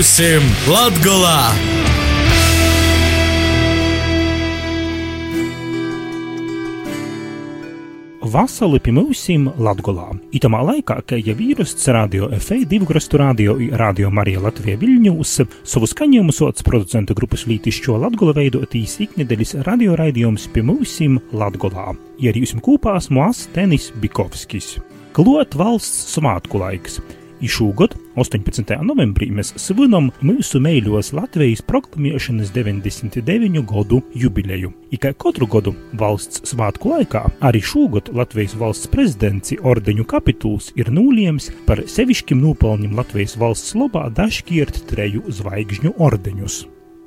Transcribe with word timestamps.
Būsim 0.00 0.46
Latgolā! 0.64 1.50
Pie 8.80 8.94
mums 8.96 9.44
Latvijā. 9.60 10.06
Itamā 10.32 10.62
laikā, 10.70 10.96
kad 11.04 11.20
jau 11.20 11.36
vīrusts 11.36 11.92
radio 11.92 12.30
FE 12.32 12.62
divu 12.72 12.88
grastu 12.88 13.20
radio 13.20 13.58
un 13.60 13.76
radio 13.76 14.08
Marija 14.08 14.40
Latvija 14.40 14.80
Viļņūs, 14.80 15.36
savu 15.68 15.92
skaņojumu 15.92 16.32
sots 16.32 16.64
producentu 16.64 17.20
grupas 17.20 17.44
lītišķo 17.52 18.00
Latviju 18.00 18.32
veidotīs 18.40 18.96
iknedēļas 19.04 19.58
radio 19.68 20.00
raidījums 20.00 20.48
mums 20.64 20.96
Latvijā. 21.28 21.90
Ja 22.24 22.32
arī 22.32 22.46
jums 22.48 22.56
kopā 22.64 22.96
esmu 23.04 23.28
Tenis 23.52 23.92
Bikovskis. 24.00 24.78
Klot 25.12 25.60
valsts 25.60 26.14
svātku 26.16 26.64
laiks. 26.64 27.02
Šogad, 27.48 27.94
18. 28.20 28.74
novembrī, 28.84 29.30
mēs 29.32 29.54
svinam 29.56 30.10
mūsu 30.20 30.60
meiļos 30.60 31.12
Latvijas 31.16 31.62
proklamēšanas 31.64 32.50
99 32.52 33.62
gadu 33.68 34.02
jubileju. 34.12 34.72
Kā 35.00 35.14
katru 35.16 35.48
gadu 35.48 35.72
valsts 35.96 36.42
svētku 36.50 36.90
laikā, 36.92 37.22
arī 37.40 37.62
šogad 37.64 38.10
Latvijas 38.12 38.56
valsts 38.60 38.90
prezidents 38.92 39.54
ordeņu 39.56 40.04
kapituls 40.10 40.72
ir 40.76 40.90
noliems 40.92 41.48
par 41.68 41.80
sevišķiem 41.88 42.42
nopelniem 42.44 42.98
Latvijas 42.98 43.38
valsts 43.40 43.76
labā 43.78 44.08
dažkiert 44.12 44.82
treju 44.90 45.24
zvaigžņu 45.28 45.94
ordeņus. 45.96 46.58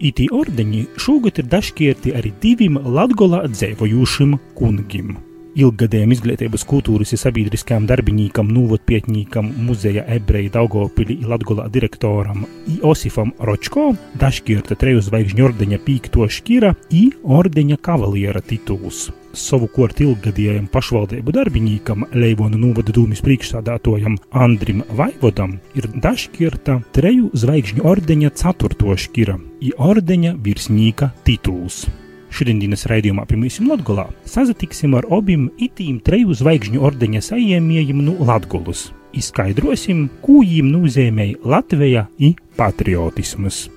Itī 0.03 0.31
ordeņi 0.33 0.87
šogad 0.97 1.43
ir 1.43 1.51
dažkierti 1.51 2.15
arī 2.17 2.33
diviem 2.41 2.81
Latgolā 2.81 3.45
dzīvojušiem 3.53 4.39
kungiem 4.57 5.13
ilgadējiem 5.59 6.13
izglītības, 6.15 6.65
kultūras 6.69 7.13
un 7.15 7.21
sabiedriskajam 7.21 7.87
darbinīkam, 7.89 8.51
nūvotpietnīkam, 8.53 9.49
muzeja 9.67 10.05
ebreja 10.15 10.55
Daugopili 10.57 11.19
Latgolā 11.27 11.69
direktoram 11.73 12.45
Iosifam 12.79 13.33
Ročko, 13.39 13.91
dažkirta 14.19 14.77
treju 14.79 15.03
zvaigžņu 15.07 15.49
ordeņa 15.49 15.81
pīkto 15.85 16.29
škira 16.29 16.73
i 16.91 17.09
ordeņa 17.23 17.79
kavaliera 17.83 18.41
tituls. 18.41 19.09
Savukārt 19.33 19.97
ilgadējiem 20.03 20.67
pašvaldību 20.69 21.33
darbinīkam, 21.33 22.05
Leivona 22.13 22.59
novada 22.59 22.93
dūmis 22.93 23.23
priekšsādātojam 23.25 24.19
Andrim 24.29 24.83
Vaivodam, 24.93 25.57
ir 25.73 25.89
dažkirta 25.89 26.77
treju 26.93 27.31
zvaigžņu 27.33 27.87
ordeņa 27.89 28.33
ceturto 28.43 28.93
škira 28.93 29.39
i 29.65 29.73
ordeņa 29.73 30.37
virsnīka 30.37 31.09
tituls. 31.25 31.87
Šodienas 32.33 32.87
raidījumā 32.89 33.27
mums 33.29 33.59
Latvijā 33.69 34.07
sazatiksim 34.25 34.95
ar 34.97 35.05
abiem 35.13 35.45
itīm 35.61 35.99
treju 36.01 36.33
zvaigžņu 36.39 36.81
ordeņa 36.81 37.21
saņēmējiem 37.29 38.01
no 38.07 38.17
Latvijas. 38.25 38.87
Izskaidrosim, 39.13 40.07
ko 40.25 40.41
viņiem 40.41 40.71
nozīmē 40.73 41.29
Latvija 41.45 42.07
un 42.17 42.33
patriotisms. 42.57 43.67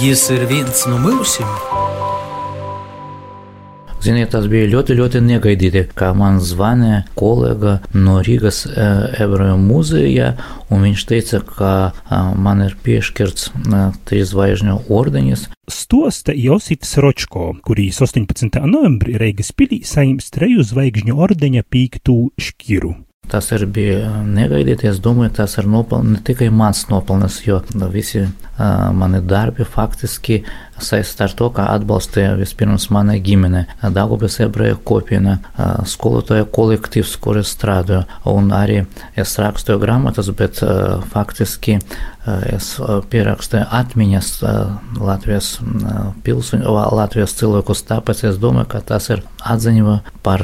Jis 0.00 0.26
ir 0.32 0.48
viens 0.48 0.86
no 0.88 1.00
mums! 1.04 1.36
Ziniet, 4.06 4.28
tas 4.30 4.44
bija 4.46 4.68
ļoti, 4.70 4.94
ļoti 5.00 5.18
negaidīti, 5.24 5.80
kā 5.98 6.12
man 6.14 6.36
zvanīja 6.38 7.00
kolēģa 7.18 7.72
no 7.98 8.20
Rīgas 8.22 8.60
ebreju 8.70 9.56
muzeja, 9.58 10.28
un 10.70 10.84
viņš 10.86 11.02
teica, 11.10 11.40
ka 11.42 11.72
man 12.38 12.62
ir 12.68 12.76
piešķirts 12.86 13.48
trīs 14.06 14.30
zvaigžņu 14.30 14.76
ordeņas. 14.94 15.48
Stosta 15.66 16.36
Josips 16.38 16.94
Ročko, 17.02 17.48
kurīs 17.66 17.98
18. 18.06 18.62
novembrī 18.70 19.18
Reigas 19.18 19.50
pilī 19.50 19.80
saņems 19.82 20.30
treju 20.38 20.62
zvaigžņu 20.70 21.18
ordeņa 21.26 21.66
pīktu 21.66 22.20
škiru. 22.38 22.94
Tas 23.30 23.48
ir 23.50 23.64
bija 23.66 24.20
negaidīti. 24.22 24.86
Es 24.90 25.00
domāju, 25.02 25.32
tas 25.40 25.56
ir 25.58 25.66
nopeln, 25.70 26.12
ne 26.14 26.22
tikai 26.22 26.46
mans 26.54 26.84
nopelns, 26.90 27.40
jo 27.46 27.58
visi 27.90 28.22
uh, 28.22 28.30
mani 28.94 29.18
darbi 29.26 29.66
faktiski 29.66 30.42
saistīti 30.78 31.24
ar 31.24 31.34
to, 31.38 31.48
kā 31.56 31.66
atbalstīja 31.72 32.36
vispirms 32.38 32.88
mana 32.94 33.16
ģimene, 33.18 33.64
Dāngopes 33.82 34.38
ebreju 34.44 34.78
kopiena, 34.86 35.38
uh, 35.56 35.80
skolotāja 35.88 36.46
kolektīvs, 36.54 37.16
kur 37.22 37.40
es 37.40 37.50
strādāju, 37.56 38.04
un 38.30 38.52
arī 38.54 38.82
es 39.18 39.34
rakstīju 39.42 39.82
grāmatas, 39.82 40.30
bet 40.36 40.62
uh, 40.62 41.02
faktiski 41.10 41.80
es 42.50 42.72
pierakstīju 43.10 43.66
atmiņas 43.78 44.30
Latvijas 44.98 45.52
pilsoņu, 46.26 46.72
Latvijas 46.98 47.36
cilvēkus, 47.38 47.84
tāpēc 47.86 48.24
es 48.30 48.40
domāju, 48.42 48.70
ka 48.72 48.80
tas 48.94 49.10
ir 49.14 49.22
atziņa 49.46 50.00
par 50.26 50.42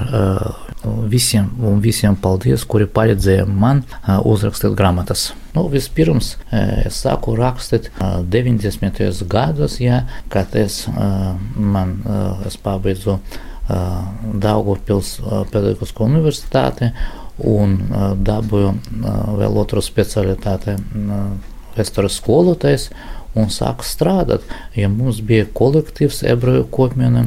visiem 1.11 1.51
un 1.63 1.81
visiem 1.83 2.17
paldies, 2.19 2.65
kuri 2.67 2.89
palīdzēja 2.91 3.47
man 3.47 3.85
uzrakstīt 4.27 4.75
grāmatas. 4.79 5.31
Nu, 5.55 5.67
vispirms 5.71 6.37
es 6.51 7.03
sāku 7.05 7.37
rakstīt 7.39 7.91
90. 7.99 9.25
gados, 9.31 9.79
ja, 9.83 10.05
kad 10.33 10.55
es, 10.59 10.85
man, 11.57 11.99
es 12.47 12.59
pabeidzu 12.63 13.19
Daugopils 14.43 15.17
pedagoģisko 15.53 16.09
universitāti 16.09 16.91
un 17.49 17.79
dabūju 18.27 18.73
vēl 19.39 19.63
otru 19.63 19.83
specialitāti 19.85 20.75
vēstures 21.77 22.21
skolotājs 22.21 22.91
un 23.39 23.49
sāka 23.53 23.85
strādāt. 23.87 24.45
Ja 24.77 24.91
mums 24.93 25.23
bija 25.25 25.47
kolektīvs 25.57 26.23
ebreju 26.29 26.67
kopiena, 26.73 27.27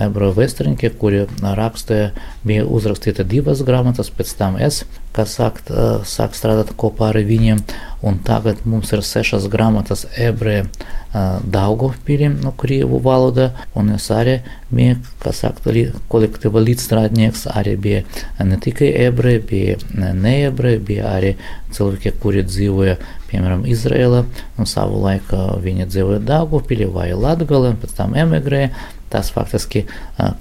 ebreju 0.00 0.36
vēsturnieki, 0.38 0.92
kuri 1.00 1.26
rakstīja, 1.42 2.10
bija 2.46 2.64
uzrakstīta 2.64 3.26
divas 3.28 3.60
grāmatas, 3.66 4.12
pēc 4.16 4.32
tam 4.38 4.56
es, 4.60 4.84
kas 5.16 5.36
sāk, 5.36 5.60
sāk 6.08 6.38
strādāt 6.38 6.72
kopā 6.80 7.10
ar 7.10 7.20
viņiem, 7.26 7.60
un 8.06 8.16
tagad 8.24 8.64
mums 8.64 8.94
ir 8.96 9.04
sešas 9.04 9.50
grāmatas 9.52 10.06
ebreju 10.16 10.70
Daugavpīriem 11.10 12.36
no 12.38 12.52
Krievu 12.54 13.00
valoda, 13.02 13.48
un 13.74 13.88
es 13.96 14.04
arī 14.14 14.36
biju, 14.70 15.00
kas 15.18 15.40
saka, 15.42 15.72
kolektīva 16.12 16.62
līdzstrādnieks, 16.62 17.48
arī 17.50 17.74
bija 17.74 18.04
ne 18.38 18.60
tikai 18.62 18.92
ebreji, 19.08 19.40
bija 19.50 20.12
ne 20.14 20.36
ebreji, 20.46 20.78
bija 20.92 21.10
arī 21.16 21.32
cilvēki, 21.74 22.14
kuri 22.22 22.46
dzīvoja, 22.46 22.94
piemēram, 23.30 23.66
Izrēlā, 23.70 24.24
un 24.58 24.70
savu 24.70 25.02
laiku 25.04 25.42
viņi 25.64 25.88
dzīvoja 25.90 26.22
Daugavpīrī 26.28 26.90
vai 26.92 27.10
Latgalē, 27.14 27.74
pēc 27.80 27.94
tam 27.98 28.16
emigrēja, 28.18 28.72
tas 29.10 29.32
faktiski 29.34 29.86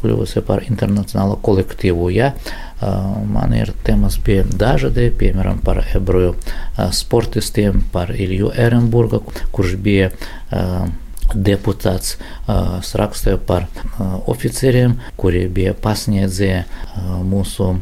kļuvusi 0.02 0.44
par 0.46 0.62
internacionālu 0.68 1.40
kolektīvu, 1.46 2.10
ja, 2.14 2.34
Man 3.34 3.54
ir 3.54 3.74
temas 3.84 4.16
bija 4.24 4.46
dažādi, 4.48 5.10
piemēram, 5.20 5.60
par 5.64 5.82
ebreju 5.96 6.36
sportistiem, 6.96 7.82
par 7.92 8.14
Ilju 8.16 8.54
Ehrenburgu, 8.56 9.20
kurš 9.52 9.76
bija 9.84 10.12
deputāts 11.36 12.16
rakstīja 12.48 13.38
par 13.50 13.68
oficieriem, 14.32 14.96
kuri 15.20 15.44
bija 15.52 15.76
pasniedzēji 15.76 16.64
mūsu 17.28 17.74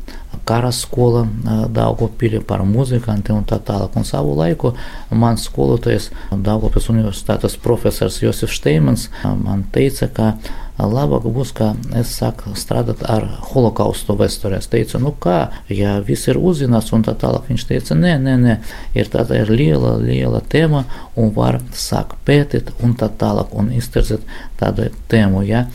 kara 0.46 0.72
skola 0.76 1.26
Daugopilī 1.74 2.44
par 2.46 2.62
tā 2.62 3.60
tālāk. 3.60 3.96
Un 3.96 4.06
savu 4.06 4.36
laiku 4.38 4.74
mans 5.12 5.48
skolotājs 5.50 6.12
Daugopils 6.32 6.90
universitātes 6.94 7.58
profesors 7.58 8.22
Josifs 8.22 8.60
Šteimans 8.60 9.10
man 9.24 9.66
teica, 9.72 10.08
ka 10.08 10.34
labāk 10.78 11.26
būs, 11.34 11.52
ka 11.58 11.72
es 11.98 12.12
sāku 12.14 12.54
strādāt 12.54 13.02
ar 13.10 13.26
holokaustu 13.50 14.14
vēsturē. 14.18 14.60
Es 14.62 14.70
teicu, 14.70 15.00
nu 15.02 15.14
kā, 15.18 15.50
ja 15.74 15.98
viss 16.06 16.30
ir 16.30 16.38
uzzināts 16.38 16.94
un 16.94 17.06
tā 17.06 17.16
tālāk. 17.18 17.48
Viņš 17.50 17.66
teica, 17.66 17.98
nē, 17.98 18.14
nē, 18.22 18.36
nē, 18.44 18.58
ir 18.94 19.10
tāda 19.10 19.40
ir 19.42 19.50
liela, 19.50 19.96
liela 19.98 20.42
tēma 20.42 20.84
un 21.18 21.34
var 21.34 21.60
sākt 21.74 22.20
pētīt 22.28 22.70
un 22.86 22.94
tā 23.00 23.10
tālāk 23.10 23.56
un 23.58 23.72
izterzēt 23.74 24.22
tādu 24.62 24.92
tēmu, 25.10 25.42
ja. 25.48 25.66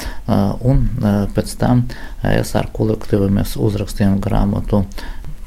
Un 0.63 0.87
pēc 1.35 1.57
tam 1.59 1.87
SR 2.23 2.71
kolektyvomis 2.77 3.57
uzrakstėm 3.61 4.21
gramotų 4.23 4.85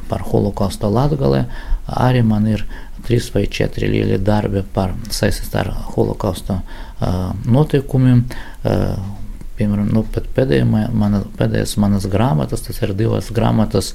par 0.10 0.26
holokausto 0.28 0.90
latgalę, 0.92 1.46
ari 1.88 2.22
man 2.26 2.48
ir 2.48 2.66
trys 3.06 3.30
vai 3.34 3.46
četiri 3.52 3.90
lėlį 3.92 4.20
darbė 4.26 4.64
par 4.74 4.94
saisistar 5.14 5.70
holokausto 5.96 6.60
uh, 6.62 7.32
nuotaikumim. 7.46 8.26
Uh, 8.64 9.14
Piemēram, 9.56 9.88
nu, 9.96 10.02
pat 10.12 10.26
pēdējais, 10.36 10.66
mana, 10.68 11.22
pēdējais 11.40 11.78
manas 11.80 12.04
grāmatas, 12.12 12.66
tas 12.66 12.82
ir 12.84 12.92
divas 13.00 13.30
grāmatas 13.32 13.94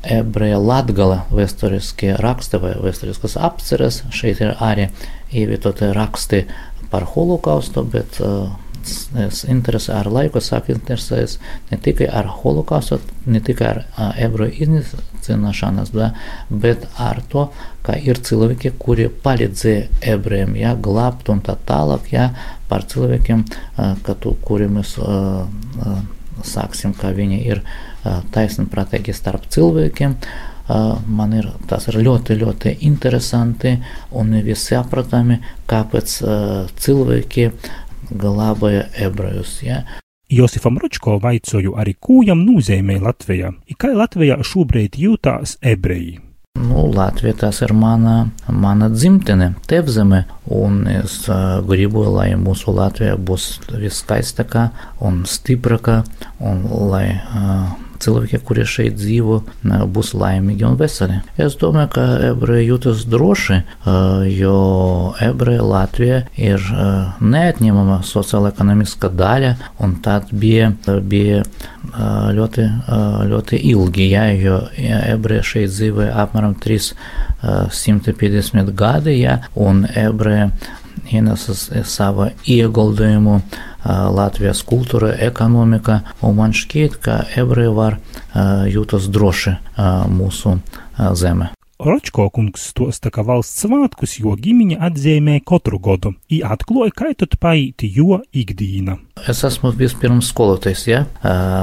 ebreja 0.00 0.56
latgala 0.56 1.26
vēsturiskie 1.28 2.14
raksti 2.16 2.60
vai 2.62 2.70
vēsturiskas 2.80 3.36
apceres. 3.36 4.00
Šeit 4.16 4.40
ir 4.40 4.54
arī 4.64 4.86
ievietoti 5.28 5.90
raksti 5.92 6.46
par 6.88 7.04
holokaustu, 7.12 7.84
bet 7.84 8.16
uh, 8.24 8.48
es 9.24 9.44
interesēju 9.48 9.96
ar 9.98 10.10
laiku, 10.12 10.42
sāku 10.44 10.74
interesēties 10.74 11.38
ne 11.70 11.78
tikai 11.84 12.08
ar 12.08 12.28
holokaustu, 12.42 13.00
ne 13.26 13.40
tikai 13.44 13.68
ar 13.70 13.82
uh, 13.84 14.10
ebreju 14.26 14.66
iznīcināšanas, 14.66 15.92
bet 16.50 16.88
ar 17.00 17.22
to, 17.32 17.48
ka 17.84 17.96
ir 18.00 18.20
cilvēki, 18.24 18.74
kuri 18.80 19.10
palīdzēja 19.24 19.88
ebrejiem, 20.14 20.56
ja, 20.60 20.74
glābt 20.74 21.28
un 21.32 21.42
tā 21.44 21.56
tālāk, 21.68 22.10
ja, 22.14 22.30
par 22.68 22.86
cilvēkiem, 22.88 23.44
tu, 24.20 24.34
kuri 24.44 24.70
mēs 24.72 24.96
sāksim, 26.44 26.94
ka 26.98 27.12
viņi 27.14 27.44
ir 27.44 27.62
taisnprātīgi 28.34 29.14
starp 29.16 29.46
cilvēkiem. 29.52 30.16
man 31.06 31.32
ir 31.36 31.50
tas 31.68 31.86
ir 31.88 31.98
ļoti, 32.00 32.38
ļoti 32.40 32.70
interesanti 32.88 33.74
un 34.16 34.30
nevisaprotami, 34.32 35.36
kāpēc 35.68 36.14
cilvēki 36.80 37.50
glābēja 38.10 38.88
ebrejus. 39.06 39.58
Ja? 39.64 39.82
Josifam 40.30 40.78
Ročko 40.80 41.18
vaicoju 41.22 41.76
arī, 41.78 41.96
ko 42.00 42.22
jam 42.26 42.44
nozīmē 42.46 42.98
Latvijā, 43.02 43.52
un 43.52 43.80
kā 43.80 43.92
Latvijā 43.94 44.40
šobrīd 44.42 44.96
jūtās 44.98 45.58
ebreji. 45.62 46.20
Nu, 46.54 46.86
Latvija 46.94 47.34
tas 47.34 47.60
ir 47.66 47.72
mana, 47.74 48.28
mana 48.48 48.88
dzimtene, 48.88 49.52
tevzeme, 49.66 50.22
un 50.46 50.84
es 50.88 51.16
uh, 51.28 51.58
gribu, 51.66 52.04
lai 52.14 52.28
mūsu 52.38 52.72
Latvija 52.76 53.16
būs 53.18 53.48
viskaistākā 53.74 54.68
un 55.02 55.24
stiprākā, 55.26 55.96
un 56.38 56.62
lai 56.92 57.08
uh, 57.18 57.74
cilvēki, 58.02 58.38
kuri 58.46 58.64
šeit 58.68 58.94
dzīvo, 58.98 59.36
būs 59.94 60.08
laimīgi 60.18 60.66
un 60.66 60.74
veseli. 60.80 61.16
Es 61.40 61.52
domāju, 61.60 61.88
ka 61.94 62.02
ebreji 62.30 62.68
jūtas 62.70 62.98
droši, 63.10 63.58
jo 64.34 64.58
ebreji 65.22 65.62
Latvija 65.64 66.18
ir 66.36 66.60
neatņemama 67.20 68.02
sociāla-ekonomiska 68.06 69.08
daļa, 69.14 69.52
un 69.84 69.90
tad 70.04 70.22
bija, 70.32 70.72
bija 71.02 71.42
ļoti, 72.38 72.62
ļoti 73.32 73.56
ilgi, 73.72 74.06
ja, 74.12 74.24
jo 74.34 74.56
ebreji 74.78 75.42
šeit 75.50 75.70
dzīvoja 75.74 76.12
apmēram 76.24 76.54
350 76.64 78.70
gadi, 78.74 79.12
ja, 79.22 79.34
un 79.54 79.86
ebreji 79.94 80.50
ienesas 81.12 81.70
savu 81.90 82.26
ieguldījumu 82.48 83.40
Latvijas 83.84 84.62
kultūra, 84.64 85.12
ekonomika, 85.26 86.00
un 86.24 86.38
man 86.38 86.54
šķiet, 86.56 86.96
ka 87.04 87.18
ebreji 87.36 87.74
var 87.76 87.98
jūtas 88.70 89.10
droši 89.12 89.58
mūsu 90.08 90.56
zeme. 91.20 91.50
Ročko 91.84 92.28
kungs 92.30 92.68
stosta, 92.70 93.10
ka 93.10 93.24
valsts 93.26 93.64
svētkus 93.66 94.14
jo 94.20 94.32
ģimeņa 94.40 94.78
atzīmē 94.88 95.40
katru 95.44 95.80
gadu, 95.82 96.14
i 96.32 96.38
atklāja, 96.46 96.94
kā 96.96 97.10
tad 97.18 97.34
paīti 97.42 97.90
jo 97.96 98.20
ikdīna. 98.32 98.94
Es 99.24 99.40
esmu 99.46 99.70
vispirms 99.72 100.28
skolotājs. 100.32 100.82
Ja? 100.90 101.04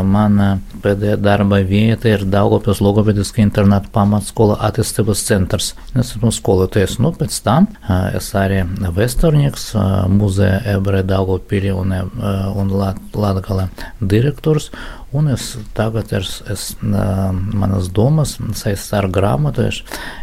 Mana 0.08 0.56
pēdējā 0.82 1.18
darba 1.22 1.60
vieta 1.68 2.10
ir 2.10 2.24
Daugopils 2.26 2.82
Logopediska 2.82 3.44
internāta 3.44 3.92
pamatskola 3.94 4.58
attīstības 4.66 5.22
centrs. 5.28 5.74
Es 5.94 6.16
esmu 6.16 6.32
skolotājs. 6.34 6.98
Nu, 7.04 7.14
pēc 7.14 7.38
tam 7.46 7.70
es 8.16 8.32
arī 8.38 8.64
vēsturnieks, 8.98 9.72
muzeja 10.10 10.64
ebreja 10.74 11.06
Daugopilī 11.14 11.76
un, 11.76 11.94
un 11.94 12.74
Latgala 12.82 13.70
direktors. 14.02 14.72
Un 15.12 15.28
es 15.28 15.58
tagad 15.76 16.08
es, 16.16 16.38
es, 16.48 16.62
manas 16.82 17.90
domas 17.92 18.38
saistās 18.56 18.94
ar 18.96 19.10
grāmatu. 19.12 19.66
Es, 19.68 19.82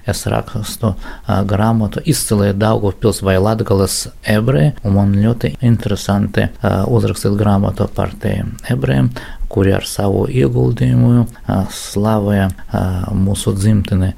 es 0.09 0.25
rakstu 0.33 0.95
grāmatu 1.51 2.01
izcilē 2.09 2.55
Daugopils 2.57 3.21
vai 3.23 3.37
Latgalas 3.37 4.07
ebreji. 4.25 4.73
Un 4.89 4.97
man 4.97 5.13
ļoti 5.13 5.59
interesanti 5.61 6.49
uzrakstīt 6.89 7.28
rakstīt 7.29 7.39
grāmatu 7.39 7.89
par 7.95 8.13
tiem 8.21 8.57
ebrejiem, 8.69 9.11
kuri 9.49 9.73
ar 9.75 9.85
savu 9.85 10.27
ieguldījumu 10.29 11.27
slavēja 11.71 12.49
mūsu 13.15 13.55
dzimteni. 13.55 14.15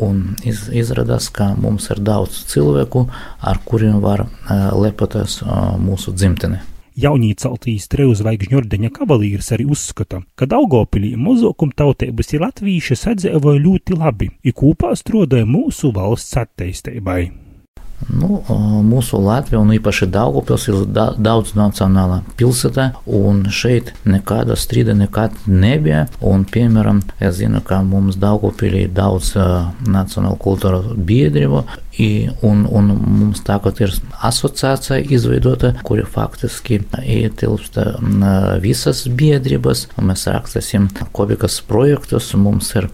Un 0.00 0.36
iz, 0.44 0.68
izrādās, 0.72 1.30
ka 1.30 1.54
mums 1.56 1.90
ir 1.90 2.00
daudz 2.00 2.44
cilvēku, 2.46 3.08
ar 3.40 3.58
kuriem 3.64 4.00
var 4.00 4.26
lepoties 4.74 5.42
mūsu 5.78 6.12
dzimteni. 6.12 6.60
Jaunīceltīs 7.00 7.88
Treuzvaigžņu 7.88 8.58
ordeņa 8.58 8.90
kavalīrs 8.92 9.52
arī 9.54 9.64
uzskata, 9.70 10.22
ka 10.36 10.44
Daugopilī 10.44 11.14
mozokuma 11.16 11.72
tautības 11.72 12.34
ir 12.34 12.42
latvīši 12.44 12.96
sadzēvoja 12.98 13.62
ļoti 13.62 13.96
labi, 13.96 14.30
i 14.44 14.52
kūpā 14.52 14.92
strodēja 14.98 15.48
mūsu 15.48 15.94
valsts 15.96 16.36
attīstībai. 16.42 17.49
Nu, 18.08 18.40
mūsu 18.86 19.20
Latvija 19.20 19.60
un 19.60 19.72
īpaši 19.74 20.08
Daugopils 20.10 20.66
ir 20.70 20.84
da, 20.88 21.10
daudz 21.18 21.52
nacionālā 21.58 22.20
pilsēta, 22.40 22.90
un 23.06 23.44
šeit 23.52 23.92
nekāda 24.08 24.56
strīda 24.58 24.96
nekad 24.96 25.36
nebija. 25.46 26.06
Un, 26.24 26.46
piemēram, 26.48 27.02
es 27.20 27.38
zinu, 27.42 27.60
ka 27.66 27.82
mums 27.86 28.18
Daugopilī 28.20 28.86
ir 28.88 28.96
daudz 28.96 29.34
uh, 29.36 29.70
nacionālu 29.86 30.40
kultūru 30.40 30.96
biedrību, 30.96 31.64
un, 32.42 32.64
un 32.70 32.90
mums 32.96 33.42
tagad 33.44 33.80
ir 33.82 33.92
asociācija 34.24 35.00
izveidota, 35.12 35.74
kuri 35.84 36.04
faktiski 36.08 36.80
ietilpst 37.02 37.78
visas 38.62 39.04
biedrības. 39.08 39.86
Mēs 40.00 40.26
rakstīsim 40.30 40.88
kopīgas 41.16 41.60
projektus, 41.68 42.32
mums 42.34 42.72
ir 42.78 42.88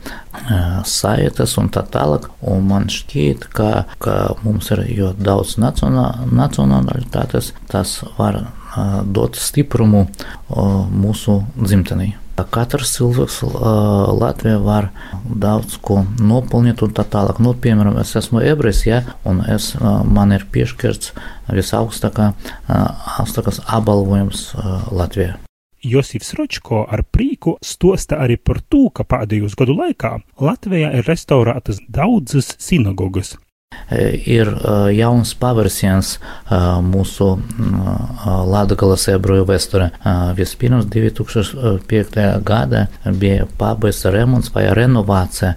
saites 0.88 1.56
un 1.60 1.70
tā 1.72 1.84
tālāk. 1.92 2.28
Un 2.46 2.66
man 2.70 2.90
šķiet, 2.92 3.48
ka, 3.56 3.86
ka 4.02 4.16
mums 4.42 4.70
ir 4.74 4.84
daudz 4.96 5.56
nacionālitātes, 5.60 7.52
tas 7.72 8.04
var 8.18 8.52
dot 9.08 9.36
stiprumu 9.40 10.04
mūsu 10.92 11.40
dzimtenei. 11.56 12.12
Katrs 12.36 12.90
cilvēks 12.98 13.40
Latvijā 14.20 14.60
var 14.60 14.92
daudz 15.24 15.80
ko 15.80 16.04
nopelnīt 16.20 16.84
un 16.84 16.92
tā 16.92 17.08
tālāk. 17.08 17.40
Nu, 17.40 17.56
piemēram, 17.56 17.96
es 18.02 18.12
esmu 18.20 18.44
ebrejs, 18.44 18.84
ja, 18.84 19.00
un 19.24 19.40
es, 19.48 19.72
man 19.80 20.36
ir 20.36 20.44
piešķirts 20.52 21.16
visaugstākais 21.56 23.64
apbalvojums 23.64 24.52
Latvijā. 24.92 25.40
Josifs 25.86 26.34
Ročko 26.36 26.84
ar 26.90 27.04
prīku 27.08 27.56
stosta 27.64 28.20
arī 28.20 28.36
par 28.36 28.60
to, 28.68 28.90
ka 28.92 29.08
pēdējos 29.08 29.56
gadu 29.56 29.72
laikā 29.78 30.18
Latvijā 30.42 30.92
ir 30.98 31.06
restaurētas 31.08 31.80
daudzas 31.88 32.52
sinagogas, 32.60 33.38
ir 34.26 34.48
jauns 34.94 35.32
pavērsiens 35.38 36.16
mūsu 36.86 37.28
Latvijas 38.50 39.06
ebreju 39.14 39.46
vēsturē. 39.46 39.88
Vispirms 40.38 40.88
2005. 40.90 42.20
gada 42.46 42.86
bija 43.06 43.46
pabeigts 43.58 44.04
remonts 44.10 44.52
vai 44.54 44.66
renovācija 44.74 45.54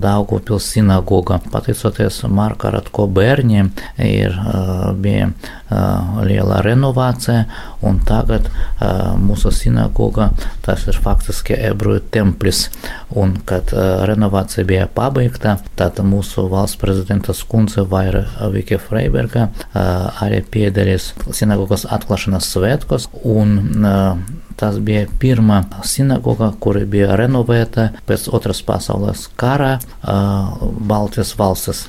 Daugopils 0.00 0.70
sinagoga. 0.74 1.40
Pateicoties 1.52 2.22
Marka 2.28 2.72
Ratko 2.74 3.06
bērniem, 3.08 3.72
ir 3.98 4.36
bija 5.00 5.30
liela 6.24 6.60
renovācija, 6.64 7.44
un 7.84 8.00
tagad 8.06 8.48
mūsu 9.20 9.52
sinagoga 9.54 10.30
tas 10.64 10.86
ir 10.90 10.98
faktiski 11.02 11.56
ebreju 11.70 12.02
templis. 12.14 12.68
Un, 13.14 13.36
kad 13.46 13.70
renovācija 14.08 14.64
bija 14.66 14.86
pabeigta, 14.90 15.56
tad 15.78 16.00
mūsu 16.02 16.48
valsts 16.50 16.80
prezidentas 16.80 17.42
kundze 17.46 17.84
Vaira 17.88 18.24
Vike 18.54 18.78
Freiberga 18.82 19.48
arī 19.74 20.40
piedalījās 20.54 21.12
sinagogas 21.36 21.86
atklāšanas 21.94 22.48
svētkos, 22.54 23.10
un 23.22 23.58
Tas 24.60 24.78
bija 24.78 25.08
pirmā 25.20 25.62
sinagoga, 25.86 26.52
kura 26.62 26.84
bija 26.86 27.16
renovēta 27.18 27.88
pēc 28.06 28.28
otras 28.36 28.62
pasaules 28.66 29.26
kara. 29.40 29.78
Baltijas 30.90 31.34
valstis 31.38 31.84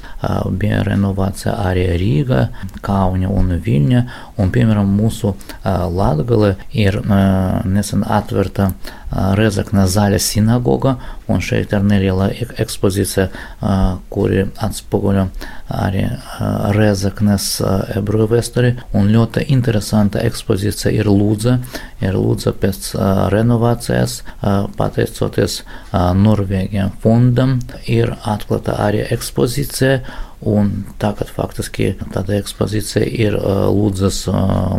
bija 0.49 0.81
renovācija 0.87 1.53
arī 1.67 1.85
Rīga, 2.01 2.47
Kaunija 2.85 3.29
un 3.29 3.53
Viļņa. 3.65 4.03
Un, 4.41 4.51
piemēram, 4.55 4.89
mūsu 4.97 5.35
Latgale 5.63 6.55
ir 6.73 7.01
nesen 7.05 8.05
atverta 8.05 8.71
Rezekne 9.37 9.85
zaļa 9.87 10.17
sinagoga, 10.19 10.95
un 11.31 11.39
šeit 11.39 11.71
ir 11.77 11.85
neliela 11.85 12.31
ekspozīcija, 12.33 13.29
kuri 14.11 14.47
atspoguļo 14.65 15.27
arī 15.71 16.05
Rezeknes 16.75 17.47
ebreju 17.95 18.27
vēsturi. 18.31 18.73
Un 18.97 19.09
ļoti 19.13 19.45
interesanta 19.53 20.21
ekspozīcija 20.25 20.93
ir 20.93 21.09
Lūdza. 21.09 21.57
Ir 22.05 22.17
Lūdza 22.17 22.53
pēc 22.59 22.91
renovācijas, 23.33 24.19
pateicoties 24.77 25.61
Norvēģiem 25.93 26.93
fondam, 27.01 27.59
ir 27.87 28.13
atklāta 28.23 28.77
arī 28.85 29.05
ekspozīcija 29.15 29.99
Un 30.45 30.67
tagad 31.01 31.31
faktiski 31.33 31.87
tāda 32.13 32.35
ekspozīcija 32.37 33.05
ir 33.09 33.35
Lūdzas 33.73 34.19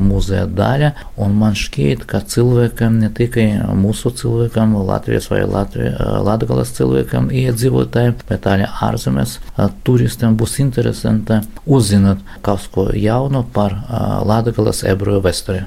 muzeja 0.05 0.45
daļa, 0.47 0.93
un 1.19 1.35
man 1.41 1.57
šķiet, 1.59 2.05
ka 2.07 2.21
cilvēkam, 2.23 3.01
ne 3.03 3.11
tikai 3.11 3.49
mūsu 3.75 4.13
cilvēkam, 4.15 4.77
Latvijas 4.87 5.27
vai 5.33 5.43
Latvijas 5.43 6.75
cilvēkam, 6.79 7.33
iedzīvotājiem, 7.35 8.15
bet 8.29 8.47
arī 8.47 8.69
ārzemēs 8.87 9.41
turistiem 9.83 10.39
būs 10.39 10.61
interesanti 10.63 11.41
uzzināt 11.67 12.23
kaut 12.47 12.71
ko 12.71 12.87
jaunu 12.95 13.43
par 13.57 13.75
Latvijas 14.23 14.85
ebreju 14.87 15.25
vēsturi. 15.27 15.67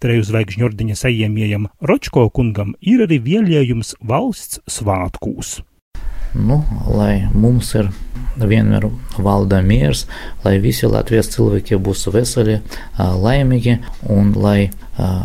Treju 0.00 0.22
zvaigžņu 0.28 0.64
ordeņa 0.68 0.94
saņēmējam 0.96 1.66
Ročko 1.84 2.28
kungam 2.32 2.76
ir 2.80 3.02
arī 3.04 3.18
vēlējums 3.24 3.96
valsts 4.00 4.60
svētkūs. 4.68 5.58
Nu, 6.34 6.60
lai 6.86 7.28
mums 7.34 7.72
ir 7.74 7.90
vienmēr 8.40 8.86
valda 9.18 9.60
miers, 9.62 10.06
lai 10.44 10.58
visi 10.62 10.88
Latvijas 10.88 11.32
cilvēki 11.34 11.80
būs 11.82 12.06
veseli, 12.14 12.60
laimīgi 12.98 13.80
un 14.08 14.30
lai 14.38 14.70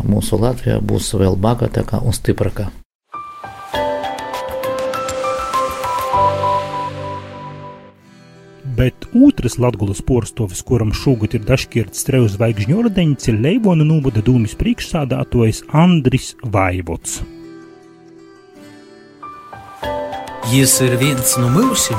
mūsu 0.08 0.40
Latvija 0.42 0.80
būs 0.82 1.14
vēl 1.14 1.38
bagātāka 1.38 2.02
un 2.02 2.16
stiprāka. 2.16 2.70
bet 8.76 9.06
otrs 9.26 9.58
Latgulas 9.58 10.02
porstovis, 10.02 10.62
kuram 10.62 10.92
šogad 10.92 11.36
ir 11.38 11.46
dažkirt 11.48 11.96
strevu 11.96 12.28
zvaigžņu 12.32 12.82
ordeņš, 12.82 13.30
ir 13.30 13.40
Leivona 13.46 13.86
nūvada 13.88 14.24
dūmis 14.26 14.56
priekšsādātojs 14.60 15.64
Andris 15.84 16.34
Vaivots. 16.44 17.22
Jis 20.46 20.76
ir 20.84 20.92
viens 21.00 21.32
no 21.42 21.48
mūsim. 21.50 21.98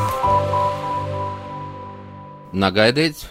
Nagaidīts 2.57 3.25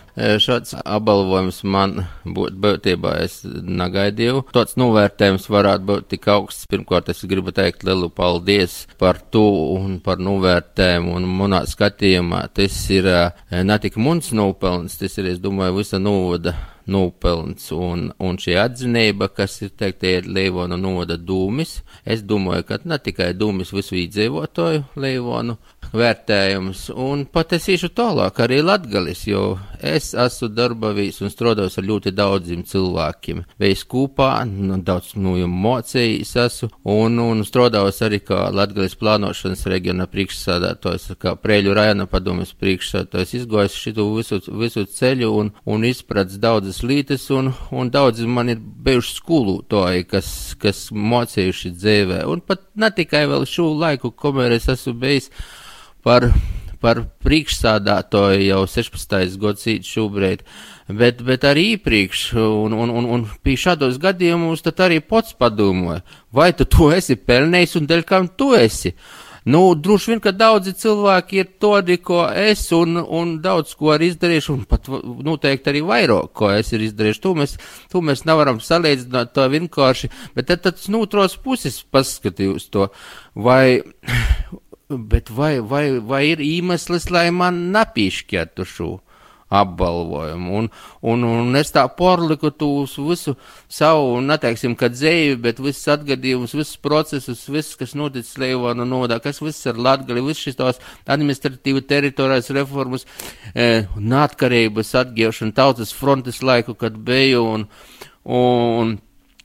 šāds 0.45 0.75
apbalvojums 0.77 1.63
man 1.65 2.03
būtu 2.23 2.61
būtībā 2.61 3.15
es 3.25 3.39
negaidīju. 3.47 4.45
Tāds 4.53 4.77
novērtējums 4.77 5.49
varētu 5.49 5.89
būt 5.89 6.11
tik 6.13 6.29
augsts. 6.35 6.69
Pirmkārt, 6.69 7.09
es 7.09 7.25
gribu 7.25 7.55
teikt 7.57 7.89
lielu 7.89 8.11
paldies 8.13 8.83
par 9.01 9.23
to 9.33 9.47
un 9.73 9.99
par 10.05 10.21
novērtējumu. 10.21 11.17
Un 11.17 11.33
manā 11.41 11.65
skatījumā 11.65 12.45
tas 12.53 12.77
ir 12.93 13.09
ne 13.51 13.83
tikai 13.83 14.05
mums 14.05 14.35
nopelns, 14.37 15.01
tas 15.01 15.17
ir, 15.17 15.33
es 15.33 15.41
domāju, 15.41 15.81
visa 15.81 16.03
novada 16.03 16.59
nopelns 16.87 17.71
un, 17.75 18.11
un 18.23 18.39
šī 18.41 18.57
atzinība, 18.63 19.29
kas 19.35 19.59
ir 19.65 19.73
teikt, 19.79 20.05
ir 20.07 20.29
Leivona 20.31 20.79
novada 20.81 21.19
dūmis. 21.19 21.81
Es 22.05 22.23
domāju, 22.23 22.67
ka 22.69 22.81
ne 22.85 22.99
tikai 23.03 23.33
dūmis 23.39 23.73
visu 23.75 23.99
iedzīvotāju 24.03 24.85
Leivonu 25.03 25.59
vērtējums, 25.95 26.89
un 26.97 27.25
pat 27.31 27.55
es 27.57 27.69
īšu 27.73 27.91
tālāk 27.97 28.41
arī 28.43 28.61
Latgalis, 28.65 29.27
jo 29.29 29.57
es 29.85 30.13
esmu 30.17 30.49
darbavīs 30.55 31.21
un 31.23 31.33
strādājos 31.33 31.79
ar 31.79 31.87
ļoti 31.87 32.13
daudziem 32.17 32.63
cilvēkiem. 32.67 33.43
Veids 33.61 33.85
kopā, 33.89 34.31
nu, 34.49 34.79
daudz 34.85 35.15
no 35.21 35.37
jums 35.39 35.61
mocījis 35.67 36.33
esmu, 36.47 36.71
un, 36.93 37.19
un 37.23 37.45
strādājos 37.47 38.01
arī 38.07 38.21
kā 38.25 38.47
Latgalis 38.55 38.97
plānošanas 38.99 39.67
reģiona 39.71 40.09
priekšsādātājs, 40.11 41.11
kā 41.23 41.37
Prēļu 41.41 41.77
rajona 41.77 42.09
padomas 42.11 42.55
priekšsādātājs, 42.61 43.37
izgājis 43.41 43.79
šitu 43.81 44.09
visu, 44.17 44.41
visu 44.61 44.87
ceļu 44.97 45.33
un, 45.41 45.53
un 45.67 45.87
izprats 45.89 46.41
daudzas 46.43 46.83
lītes, 46.87 47.29
un, 47.35 47.53
un 47.71 47.93
daudzi 47.93 48.29
man 48.31 48.53
ir 48.53 48.61
bijuši 48.61 49.19
skolotāji, 49.21 50.09
kas, 50.11 50.31
kas 50.63 50.87
mocījuši 50.93 51.75
dzīvē, 51.77 52.25
un 52.31 52.43
pat 52.47 52.67
ne 52.77 52.91
tikai 52.95 53.27
vēl 53.31 53.47
šo 53.49 53.71
laiku, 53.77 54.13
kamēr 54.17 54.57
es 54.57 54.69
esmu 54.73 54.97
bijis 55.01 55.31
par, 56.07 56.29
par 56.81 57.03
priekšsādātoju 57.27 58.47
jau 58.47 58.63
16. 58.71 59.37
gadsimta 59.43 59.91
šobrīd, 59.91 60.45
bet, 60.87 61.23
bet 61.27 61.47
arī 61.49 61.73
iepriekš, 61.75 62.29
un, 62.39 62.77
un, 62.79 62.95
un, 63.01 63.11
un 63.17 63.29
pie 63.43 63.59
šādos 63.59 63.99
gadījumos 64.03 64.63
tad 64.63 64.85
arī 64.87 65.01
pats 65.03 65.35
padomāja, 65.35 66.05
vai 66.31 66.53
tu 66.55 66.69
to 66.71 66.93
esi 66.95 67.19
pelnījis 67.19 67.81
un 67.81 67.89
dēļ 67.91 68.07
kam 68.07 68.31
tu 68.39 68.55
esi. 68.59 68.95
Nu, 69.47 69.61
droši 69.79 70.11
vien, 70.11 70.21
ka 70.23 70.33
daudzi 70.35 70.73
cilvēki 70.75 71.37
ir 71.39 71.51
tādi, 71.63 72.01
ko 72.03 72.25
es, 72.27 72.65
un, 72.75 72.99
un 72.99 73.37
daudz 73.45 73.77
ko 73.79 73.93
ir 73.95 74.03
izdarījuši, 74.09 74.51
un 74.51 74.65
pat 74.67 74.89
noteikti 74.91 75.71
arī 75.71 75.85
vairāk, 75.87 76.33
ko 76.35 76.51
es 76.51 76.73
ir 76.75 76.83
izdarījuši. 76.83 77.23
To 77.23 77.35
mēs, 77.39 77.55
to 77.93 78.03
mēs 78.03 78.25
nevaram 78.27 78.59
salīdzināt 78.59 79.31
tā 79.39 79.47
vienkārši, 79.53 80.11
bet 80.35 80.51
tad 80.51 80.65
tāds 80.65 80.91
nūtros 80.91 81.39
puses 81.45 81.79
paskatījus 81.95 82.67
to, 82.75 82.89
vai, 83.39 83.85
Bet 84.89 85.31
vai, 85.31 85.59
vai, 85.59 85.99
vai 85.99 86.23
ir 86.31 86.41
iemesls, 86.45 87.09
lai 87.11 87.33
man 87.35 87.57
nepiešķirtu 87.75 88.67
šo 88.71 88.91
apbalvojumu? 89.51 90.53
Un, 90.61 90.69
un, 91.11 91.25
un 91.27 91.59
es 91.59 91.73
tā 91.75 91.83
porliku 91.99 92.53
tūs 92.55 92.95
visu 93.03 93.35
savu, 93.67 94.21
neteiksim, 94.23 94.77
ka 94.79 94.87
dzēju, 94.93 95.41
bet 95.43 95.59
visus 95.59 95.91
atgadījumus, 95.97 96.55
visus 96.55 96.79
procesus, 96.79 97.43
viss, 97.51 97.75
kas 97.81 97.97
noticis 97.99 98.39
Leivona 98.39 98.87
nodā, 98.87 99.19
kas 99.25 99.43
viss 99.43 99.67
ar 99.67 99.81
Latgali, 99.89 100.23
viss 100.29 100.47
šis 100.47 100.61
tās 100.61 100.79
administratīva 101.03 101.83
teritorijas 101.83 102.53
reformas, 102.55 103.09
e, 103.55 103.89
neatkarības 103.99 104.95
atgūšana, 105.03 105.57
tautas 105.59 105.91
frontes 105.99 106.45
laiku, 106.47 106.79
kad 106.79 106.95
biju 107.11 107.43
un, 107.57 107.67
un 108.23 108.97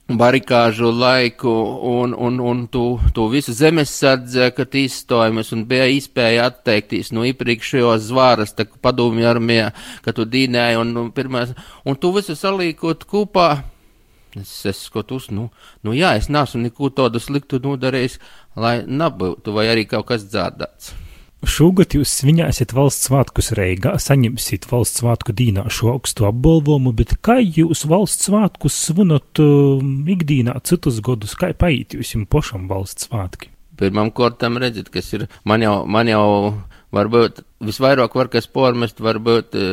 barikāžu 0.08 0.90
laiku 0.92 1.50
un, 1.82 2.14
un, 2.18 2.38
un 2.40 2.66
tu, 2.66 3.00
tu 3.14 3.26
visu 3.30 3.54
zemesardze, 3.54 4.50
kad 4.56 4.74
izstājamies 4.74 5.52
un 5.54 5.64
bija 5.68 5.86
iespēja 5.90 6.48
atteikties 6.50 7.12
no 7.14 7.24
iepriekšējos 7.28 8.08
zvāras, 8.10 8.54
tā 8.56 8.66
padomju 8.66 9.28
armijā, 9.28 9.70
ka 10.04 10.14
tu 10.16 10.26
dīnēji 10.28 10.80
un, 10.80 10.96
un 11.04 11.12
pirmās, 11.14 11.54
un 11.84 11.96
tu 11.96 12.12
visu 12.16 12.36
salīkot 12.38 13.06
kopā. 13.08 13.50
Es, 14.38 14.52
es 14.64 14.86
skatos, 14.88 15.28
nu, 15.28 15.50
nu 15.84 15.92
jā, 15.92 16.14
es 16.16 16.30
neesmu 16.32 16.62
neko 16.64 16.88
tādu 16.96 17.20
sliktu 17.20 17.60
nodarījis, 17.60 18.16
lai 18.56 18.78
nebūtu, 18.88 19.52
vai 19.52 19.68
arī 19.68 19.84
kaut 19.88 20.08
kas 20.08 20.24
dzērdāts. 20.24 20.94
Šogad 21.42 21.96
jūs 21.96 22.10
svinēsiet 22.20 22.70
valsts 22.70 23.08
svētkus 23.08 23.50
Reigā, 23.58 23.96
saņemsiet 23.98 24.68
valsts 24.70 25.00
svētku 25.02 25.34
dīnā 25.34 25.64
šo 25.74 25.90
augstu 25.96 26.28
apbalvojumu, 26.28 26.92
bet 26.94 27.16
kā 27.18 27.40
jūs 27.42 27.82
valsts 27.90 28.28
svētkus 28.28 28.76
svinat 28.86 29.42
uh, 29.42 29.82
ikdīnā 30.14 30.54
citus 30.68 31.00
gadus, 31.02 31.34
kā 31.38 31.50
paiet 31.58 31.96
jūs 31.98 32.14
jums 32.14 32.30
pašam 32.30 32.68
valsts 32.70 33.08
svētki? 33.08 33.50
Pirmam 33.80 34.12
kortam 34.14 34.60
redzat, 34.62 34.92
kas 34.94 35.10
ir, 35.18 35.26
man 35.48 35.64
jau, 35.66 35.80
man 35.90 36.12
jau 36.12 36.26
varbūt 36.94 37.42
visvairāk 37.66 38.14
var 38.16 38.30
kas 38.32 38.48
pormest, 38.50 39.00
varbūt 39.02 39.56
e, 39.58 39.66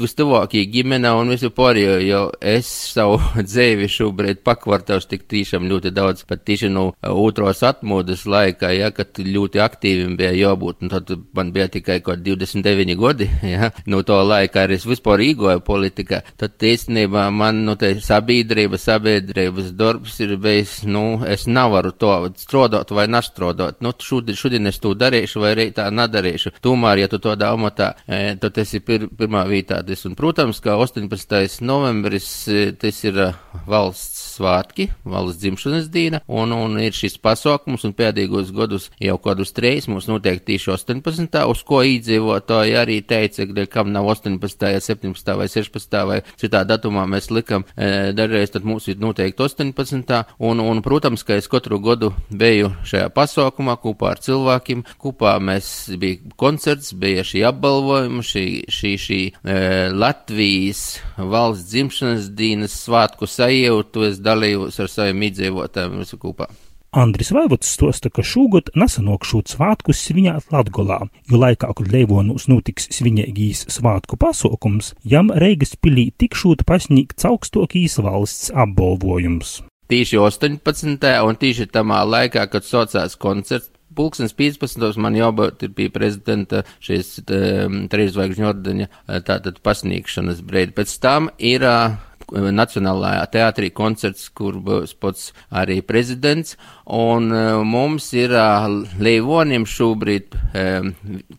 vistuvākie 0.00 0.64
ģimene 0.72 1.12
un 1.18 1.32
visu 1.32 1.52
pārējo, 1.54 1.96
jo 2.06 2.22
es 2.40 2.68
savu 2.94 3.18
dzīvi 3.48 3.88
šobrīd 3.92 4.42
pakvartāšu 4.46 5.10
tik 5.12 5.26
tiešām 5.30 5.68
ļoti 5.70 5.92
daudz, 5.94 6.24
pat 6.28 6.44
tieši 6.48 6.70
no 6.72 6.88
otros 7.08 7.62
atmodas 7.66 8.24
laikā, 8.28 8.72
ja, 8.76 8.90
kad 8.94 9.18
ļoti 9.18 9.62
aktīvim 9.62 10.16
bija 10.18 10.32
jābūt, 10.36 10.82
un 10.82 10.92
tad 10.92 11.12
man 11.36 11.52
bija 11.54 11.68
tikai 11.72 12.00
kaut 12.04 12.24
29 12.24 12.96
gadi, 13.00 13.28
ja, 13.54 13.72
no 13.86 14.02
to 14.06 14.18
laika 14.26 14.66
arī 14.66 14.78
es 14.80 14.86
vispār 14.88 15.22
īgoju 15.24 15.62
politikā, 15.66 16.22
tad 16.40 16.68
īstenībā 16.72 17.28
man, 17.34 17.62
nu, 17.66 17.76
te 17.80 17.94
sabiedrība, 18.02 18.80
sabiedrības 18.80 19.72
darbs 19.78 20.18
ir 20.24 20.36
bijis, 20.42 20.80
nu, 20.88 21.22
es 21.28 21.46
nevaru 21.50 21.92
to 21.92 22.12
strādāt 22.40 22.92
vai 22.94 23.08
nestrādāt, 23.10 23.80
nu, 23.84 23.94
šodien, 24.02 24.38
šodien 24.38 24.70
es 24.70 24.80
to 24.82 24.94
darīšu 24.98 25.42
vai 25.42 25.54
rītā 25.58 25.88
nedarīšu, 25.92 26.56
tomēr 26.64 27.01
ja 27.02 27.10
tu 27.10 27.20
tādā 27.22 27.50
amatā, 27.54 27.92
e, 28.06 28.36
tad 28.40 28.54
tas 28.58 28.72
ir 28.76 28.84
pir, 28.86 29.08
pirmā. 29.18 29.44
Tas, 29.68 30.04
un, 30.08 30.14
protams, 30.18 30.60
kā 30.62 30.76
18. 30.78 31.62
novembris, 31.66 32.28
e, 32.48 32.70
tas 32.78 33.02
ir 33.04 33.18
e, 33.18 33.28
valsts 33.66 34.11
svātki, 34.32 34.88
valsts 35.04 35.40
dzimšanas 35.42 35.88
diena, 35.92 36.22
un, 36.28 36.54
un 36.56 36.78
ir 36.82 36.94
šis 36.96 37.18
pasākums, 37.22 37.86
un 37.86 37.94
pēdējos 37.96 38.52
gadus 38.56 38.88
jau 39.02 39.18
kādus 39.22 39.54
trīs 39.56 39.88
mums 39.90 40.08
notiek 40.10 40.42
tieši 40.46 40.72
18. 40.74 41.42
uz 41.52 41.62
ko 41.66 41.82
iedzīvotāji 41.86 42.76
arī 42.78 43.00
teica, 43.06 43.46
ka 43.48 43.66
kam 43.78 43.92
nav 43.94 44.08
18. 44.12 44.80
17. 44.82 45.34
vai 45.38 45.48
16. 45.50 45.98
vai 46.08 46.20
citā 46.40 46.62
datumā 46.68 47.04
mēs 47.10 47.30
likam, 47.34 47.66
e, 47.76 48.12
dažreiz 48.16 48.52
tad 48.54 48.66
mums 48.68 48.88
ir 48.90 49.00
noteikti 49.02 49.42
18. 49.42 50.22
un, 50.38 50.62
un, 50.62 50.82
protams, 50.84 51.24
ka 51.26 51.36
es 51.38 51.48
katru 51.50 51.80
gadu 51.82 52.12
biju 52.30 52.72
šajā 52.88 53.10
pasākumā 53.14 53.76
kopā 53.82 54.14
ar 54.14 54.22
cilvēkiem, 54.24 54.84
kopā 55.02 55.36
mēs 55.42 55.68
bija 56.00 56.32
koncerts, 56.40 56.92
bija 56.98 57.24
šī 57.26 57.44
apbalvojuma, 57.50 58.24
šī, 58.26 58.46
šī, 58.72 58.92
šī 59.06 59.20
e, 59.28 59.58
Latvijas 59.92 60.84
valsts 61.18 61.70
dzimšanas 61.72 62.30
dienas 62.36 62.76
svētku 62.86 63.28
sajūtu, 63.28 64.06
es 64.08 64.21
dalījos 64.24 64.80
ar 64.82 64.92
saviem 64.92 65.26
iedzīvotājiem 65.28 65.98
visu 66.02 66.18
kopā. 66.22 66.48
Andris 66.92 67.30
Vaivots 67.32 67.70
stosta, 67.72 68.10
ka 68.12 68.20
šogad 68.20 68.66
nesanokšūt 68.76 69.54
svātkus 69.54 70.02
svinēt 70.04 70.50
Latgolā, 70.52 70.98
jo 71.30 71.38
laikā, 71.40 71.70
kad 71.78 71.88
Leivonūs 71.88 72.50
notiks 72.52 72.90
svinīgīs 72.92 73.62
svātku 73.72 74.18
pasākums, 74.20 74.92
jam 75.00 75.32
Reigas 75.32 75.72
pilī 75.80 76.10
tikšūt 76.20 76.66
pasniegts 76.68 77.24
augstokīs 77.24 77.96
valsts 78.04 78.52
apbalvojums. 78.52 79.62
Tīši 79.88 80.20
18. 80.20 81.08
un 81.24 81.40
tīši 81.40 81.70
tamā 81.72 82.02
laikā, 82.04 82.44
kad 82.52 82.68
socās 82.68 83.16
koncerts 83.16 83.72
Pulkstens 83.92 84.32
15. 84.36 84.96
man 85.00 85.16
jābūt 85.16 85.66
pie 85.76 85.88
prezidenta 85.92 86.62
šīs 86.84 87.18
um, 87.24 87.82
trīszvaigžņu 87.92 88.48
ordeņa 88.48 88.88
tātad 89.26 89.60
pasniegšanas 89.64 90.40
brīdi. 90.48 90.72
Pēc 90.76 90.94
tam 91.02 91.28
ir 91.36 91.66
uh, 91.68 91.98
Nacionālajā 92.32 93.24
teātrī 93.32 93.70
koncerts, 93.74 94.28
kur 94.32 94.56
būs 94.64 94.94
pats 94.94 95.32
arī 95.50 95.80
prezidents, 95.84 96.56
un 96.86 97.28
uh, 97.32 97.62
mums 97.64 98.12
ir 98.16 98.32
uh, 98.32 98.68
Leivonim 99.02 99.66
šobrīd 99.68 100.38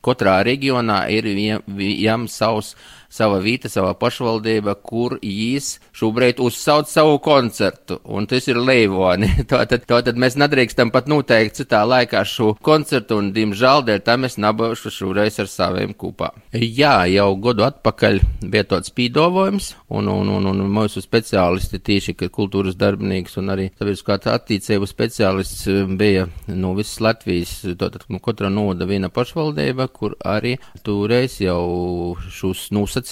katrā 0.03 0.39
reģionā 0.45 1.03
ir 1.13 1.27
jām 1.27 2.27
savs 2.31 2.73
sava 3.13 3.39
vīta, 3.43 3.70
sava 3.70 3.93
pašvaldība, 4.00 4.75
kur 4.82 5.17
jīs 5.22 5.77
šobrīd 5.93 6.41
uzsauc 6.43 6.89
savu 6.89 7.20
koncertu, 7.24 8.00
un 8.03 8.27
tas 8.29 8.48
ir 8.50 8.58
Leivoni. 8.58 9.29
Tātad, 9.53 9.86
tātad 9.89 10.17
mēs 10.20 10.38
nedrīkstam 10.39 10.89
pat 10.93 11.10
noteikt 11.12 11.60
citā 11.60 11.84
laikā 11.86 12.24
šo 12.27 12.53
koncertu, 12.63 13.20
un, 13.22 13.32
diemžēl, 13.36 13.84
dēļ 13.88 14.01
tam 14.08 14.25
es 14.27 14.39
nabaušu 14.41 14.91
šoreiz 14.93 15.38
ar 15.43 15.50
saviem 15.51 15.93
kopā. 15.98 16.32
Jā, 16.53 17.03
jau 17.12 17.29
godu 17.43 17.67
atpakaļ 17.67 18.20
bija 18.50 18.65
tāds 18.74 18.93
pīdovojums, 18.96 19.70
un, 19.93 20.10
un, 20.10 20.32
un, 20.39 20.50
un 20.50 20.63
mūsu 20.74 21.03
speciālisti 21.03 21.82
tieši, 21.84 22.17
ka 22.17 22.32
kultūras 22.34 22.77
darbinieks 22.79 23.38
un 23.41 23.53
arī 23.53 23.70
sabiedriskā 23.77 24.17
attīstību 24.34 24.89
speciālists 24.89 25.67
eh, 25.70 25.84
bija 26.00 26.25
no 26.48 26.62
nu, 26.63 26.74
visas 26.79 27.01
Latvijas, 27.03 27.53
tātad 27.77 28.08
no 28.10 28.22
katra 28.24 28.50
noda 28.53 28.88
viena 28.89 29.12
pašvaldība, 29.13 29.89
kur 29.93 30.15
arī 30.25 30.55
toreiz 30.86 31.39
jau 31.43 32.15
šos 32.34 32.70
nosacījumus 32.74 33.02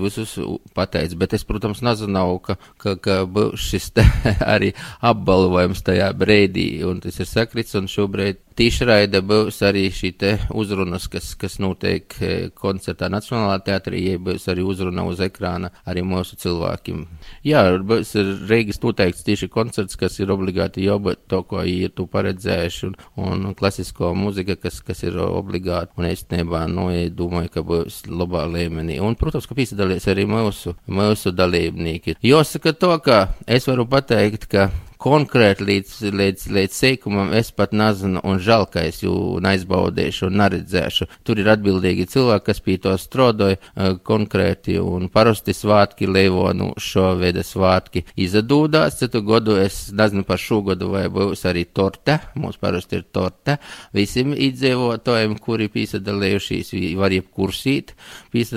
visus 0.00 0.36
pateica, 0.76 1.18
bet 1.20 1.36
es, 1.38 1.44
protams, 1.48 1.82
nezināju, 1.84 2.40
ka, 2.44 2.58
ka, 2.80 2.96
ka 3.02 3.20
būs 3.28 3.68
šis 3.70 3.90
arī 4.54 4.72
apbalvojums 5.04 5.84
tajā 5.86 6.10
brīdī, 6.18 6.68
un 6.88 7.02
tas 7.04 7.20
ir 7.20 7.30
sakrits, 7.30 7.76
un 7.78 7.88
šobrīd 7.90 8.42
tiešraide 8.58 9.20
būs 9.22 9.60
arī 9.66 9.86
šī 9.94 10.10
uzrunas, 10.56 11.06
kas, 11.10 11.34
kas 11.38 11.58
notiek 11.62 12.14
e, 12.20 12.50
koncertā 12.50 13.08
Nacionālā 13.12 13.60
teatrī, 13.64 14.00
ja 14.12 14.18
būs 14.18 14.48
arī 14.50 14.64
uzruna 14.66 15.04
uz 15.06 15.20
ekrāna 15.22 15.70
arī 15.86 16.02
mūsu 16.02 16.38
cilvēkiem. 16.40 17.04
Jā, 17.46 17.62
būs 17.78 18.14
Reigas 18.48 18.80
noteikts 18.82 19.24
tieši 19.26 19.48
koncerts, 19.52 19.98
kas 20.00 20.18
ir 20.18 20.32
obligāti 20.34 20.86
jābūt 20.86 21.26
to, 21.30 21.42
ko 21.46 21.62
ir 21.62 21.94
tu 21.94 22.08
paredzējuši, 22.10 22.90
un, 23.22 23.46
un 23.50 23.54
klasisko 23.58 24.12
mūzika, 24.18 24.58
kas, 24.58 24.80
kas 24.82 25.04
ir 25.06 25.20
obligāti, 25.22 25.94
un 26.00 26.08
es 26.10 26.24
nebā, 26.32 26.64
nu, 26.70 26.88
ja 26.94 27.06
domāju, 27.14 27.52
ka 27.54 27.64
būs 27.66 28.02
labā 28.10 28.46
līmenī. 28.50 28.98
Un, 29.04 29.16
protams, 29.18 29.46
ka 29.46 29.56
piedalīs 29.58 30.08
arī 30.10 30.26
mūsu, 30.28 30.74
mūsu 30.90 31.34
dalībnieki. 31.36 32.18
Jāsaka 32.26 32.74
to, 32.74 32.94
ka 33.04 33.22
es 33.46 33.68
varu 33.70 33.86
pateikt, 33.88 34.48
ka 34.50 34.70
konkrēti 34.98 35.64
līdz, 35.66 35.94
līdz, 36.18 36.44
līdz 36.54 36.76
sīkumam 36.76 37.32
es 37.38 37.50
pat 37.54 37.74
nezinu, 37.76 38.20
un 38.26 38.40
žēl, 38.42 38.66
ka 38.72 38.82
es 38.88 39.00
jū 39.04 39.12
neizbaudīšu 39.44 40.28
un 40.28 40.38
neredzēšu. 40.42 41.08
Tur 41.26 41.40
ir 41.42 41.50
atbildīgi 41.54 42.08
cilvēki, 42.10 42.46
kas 42.48 42.62
pie 42.64 42.78
to 42.82 42.94
strodoja 43.00 43.58
uh, 43.58 43.96
konkrēti, 44.04 44.78
un 44.82 45.08
parasti 45.12 45.54
svātki 45.56 46.08
Leivonu 46.10 46.72
šo 46.82 47.12
veidu 47.20 47.44
svātki 47.46 48.04
izdodās. 48.18 48.98
Citu 49.00 49.22
godu 49.26 49.58
es 49.62 49.88
nezinu 49.94 50.26
par 50.28 50.42
šo 50.42 50.60
godu, 50.66 50.90
vai 50.94 51.06
būs 51.12 51.46
arī 51.48 51.64
torte, 51.70 52.18
mums 52.38 52.58
parasti 52.60 52.98
ir 52.98 53.06
torte, 53.14 53.58
visiem 53.96 54.34
iedzīvotājiem, 54.34 55.38
kuri 55.42 55.70
piesadalījušies, 55.72 56.74
var 56.98 57.14
jebkursīt, 57.14 57.94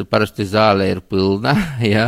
parasti 0.10 0.50
zāle 0.50 0.90
ir 0.92 1.06
pilna, 1.06 1.56
jā. 1.80 1.90
Ja? 2.02 2.08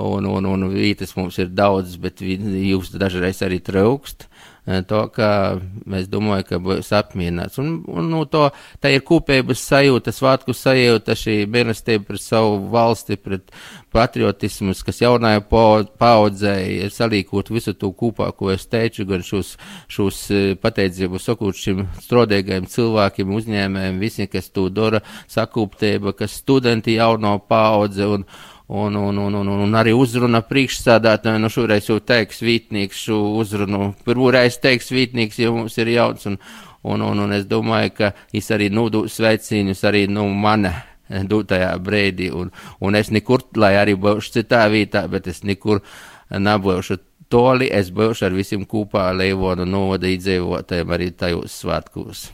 Un, 0.00 0.28
un, 0.30 0.46
un 0.52 0.68
vītas 0.72 1.16
mums 1.18 1.38
ir 1.42 1.50
daudz, 1.52 1.96
bet 2.00 2.22
jūs 2.22 2.94
dažreiz 2.96 3.42
arī 3.46 3.60
traukst. 3.64 4.28
E, 4.68 4.82
to, 4.84 4.98
ka 5.14 5.56
mēs 5.88 6.10
domājam, 6.12 6.44
ka 6.44 6.58
būs 6.60 6.90
apmierināts. 6.92 7.56
Un, 7.62 7.78
un 7.88 8.10
no 8.12 8.24
to, 8.28 8.50
tā 8.82 8.90
ir 8.92 9.04
kopības 9.06 9.62
sajūta, 9.64 10.12
svētku 10.12 10.52
sajūta, 10.52 11.16
šī 11.16 11.36
mīlestība 11.48 12.04
pret 12.10 12.20
savu 12.20 12.58
valsti, 12.74 13.16
pret 13.16 13.48
patriotismus, 13.94 14.82
kas 14.84 15.00
jaunajā 15.00 15.40
paudzē 15.48 16.52
ir 16.74 16.92
salīkot 16.92 17.48
visu 17.54 17.72
to 17.80 17.94
kopā, 17.96 18.28
ko 18.36 18.52
es 18.52 18.68
teicu, 18.68 19.08
gan 19.08 19.24
šos, 19.24 19.54
šos 19.88 20.20
e, 20.36 20.42
pateicību 20.60 21.22
sakot 21.22 21.56
šim 21.56 21.86
strodīgajiem 22.04 22.68
cilvēkiem, 22.68 23.32
uzņēmējiem, 23.40 24.04
visiem, 24.04 24.28
kas 24.28 24.52
to 24.52 24.68
dara, 24.68 25.00
sakūptība, 25.32 26.12
kas 26.18 26.36
studenti 26.42 26.98
jauno 26.98 27.38
paudze 27.48 28.12
un, 28.18 28.28
Un, 28.68 28.96
un, 28.96 29.18
un, 29.18 29.34
un, 29.34 29.48
un 29.48 29.76
arī 29.80 29.94
uzruna 29.96 30.42
priekšsādātāju, 30.44 31.40
nu 31.40 31.48
šoreiz 31.48 31.86
jau 31.88 31.96
teiks 32.04 32.42
vītnieks 32.44 32.98
šo 33.06 33.16
uzrunu, 33.40 33.94
pirmoreiz 34.04 34.58
teiks 34.60 34.92
vītnieks, 34.92 35.38
jo 35.40 35.54
mums 35.56 35.78
ir 35.80 35.88
jauns, 35.94 36.26
un, 36.28 36.36
un, 36.84 37.06
un, 37.06 37.22
un 37.24 37.32
es 37.32 37.46
domāju, 37.48 37.94
ka 37.96 38.12
es 38.36 38.52
arī 38.52 38.68
nūdu 38.68 39.06
sveicīņus 39.08 39.84
arī, 39.88 40.04
nu, 40.12 40.26
mana 40.28 40.74
dūtajā 41.08 41.72
brīdī, 41.80 42.28
un, 42.36 42.52
un 42.84 43.00
es 43.00 43.08
nekur, 43.08 43.46
lai 43.56 43.72
arī 43.80 43.96
būšu 43.96 44.36
citā 44.36 44.66
vietā, 44.68 45.06
bet 45.08 45.32
es 45.32 45.40
nekur 45.48 45.80
nebūšu 46.28 47.00
toli, 47.32 47.72
es 47.72 47.88
būšu 47.88 48.28
ar 48.28 48.36
visiem 48.36 48.68
kopā 48.68 49.08
Leivonu 49.16 49.64
novada 49.64 50.12
iedzīvotājiem 50.12 50.92
arī 50.92 51.14
tajos 51.16 51.56
svētkos 51.62 52.28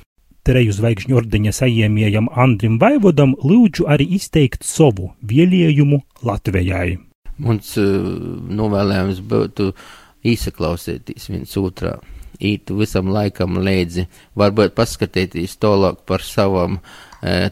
treju 0.44 0.74
zvaigžņu 0.76 1.16
ordeņa 1.18 1.52
saņēmējam 1.56 2.28
Andrim 2.36 2.76
Vaivodam 2.82 3.34
lūdzu 3.40 3.86
arī 3.90 4.06
izteikt 4.18 4.66
savu 4.66 5.12
vēlējumu 5.24 6.02
Latvijai. 6.26 6.98
Mums 7.42 7.72
uh, 7.80 7.86
novēlējums 8.60 9.22
būtu 9.30 9.70
īsaklausīties 10.24 11.30
viens 11.32 11.56
otrā, 11.60 11.96
īt 12.38 12.70
visam 12.76 13.10
laikam 13.14 13.58
līdzi, 13.64 14.06
varbūt 14.38 14.76
paskatīties 14.76 15.56
tolāk 15.62 16.04
par 16.08 16.22
savam 16.24 16.78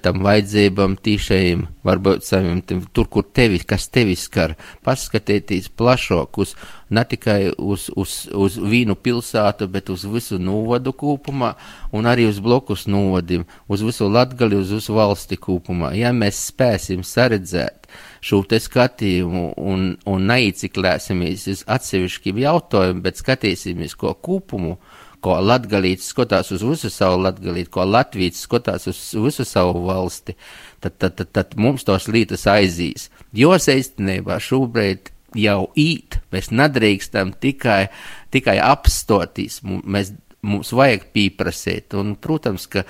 tam 0.04 0.20
vajadzībām, 0.26 0.98
tīšajiem, 1.00 1.62
varbūt 1.86 2.26
saviem, 2.26 2.58
tur, 2.92 3.06
kur 3.08 3.24
tevi, 3.24 3.62
kas 3.64 3.86
tevi 3.88 4.12
skar, 4.20 4.52
paskatieties 4.84 5.70
plašāk 5.78 6.40
uz, 6.42 6.52
ne 6.92 7.04
tikai 7.08 7.54
uz, 7.56 7.86
uz, 7.96 8.16
uz 8.36 8.58
vīnu 8.60 8.98
pilsētu, 9.00 9.70
bet 9.72 9.88
uz 9.94 10.04
visu 10.04 10.36
novadu 10.42 10.92
kopumā 10.92 11.54
un 11.96 12.08
arī 12.10 12.28
uz 12.28 12.42
blokus 12.44 12.84
novadiem, 12.84 13.46
uz 13.64 13.84
visu 13.86 14.10
latgali, 14.12 14.60
uz 14.60 14.74
visu 14.76 14.98
valsti 14.98 15.40
kopumā. 15.40 15.94
Ja 15.96 16.12
mēs 16.12 16.50
spēsim 16.50 17.00
saredzēt 17.06 17.88
šo 18.20 18.42
te 18.48 18.60
skatījumu 18.60 19.54
un, 19.56 19.94
un 20.08 20.28
neiciklēsimies 20.28 21.48
uz 21.54 21.64
atsevišķiem 21.64 22.44
jautājumiem, 22.44 23.00
bet 23.08 23.24
skatīsimies 23.24 23.96
ko 23.96 24.12
kopumu, 24.20 24.76
ko 25.22 25.38
latgalīts 25.42 26.10
skatās 26.12 26.50
uz 26.54 26.64
visu 26.66 26.90
savu 26.92 27.20
latgalīti, 27.22 27.70
ko 27.72 27.86
latvīts 27.86 28.42
skatās 28.46 28.88
uz 28.90 29.00
visu 29.22 29.46
savu 29.48 29.84
valsti, 29.86 30.34
tad, 30.82 30.98
tad, 30.98 31.16
tad, 31.20 31.30
tad 31.32 31.56
mums 31.60 31.86
tos 31.86 32.08
lītas 32.10 32.46
aizīs. 32.50 33.08
Jo 33.32 33.54
īstenībā 33.56 34.40
šobrīd 34.42 35.12
jau 35.38 35.70
īt, 35.78 36.18
mēs 36.34 36.50
nedrīkstam 36.52 37.32
tikai, 37.40 37.86
tikai 38.34 38.58
apstoties, 38.62 39.60
mēs, 39.64 40.12
mums 40.44 40.72
vajag 40.74 41.08
pieprasīt, 41.14 41.96
un, 41.98 42.16
protams, 42.20 42.66
ka, 42.70 42.84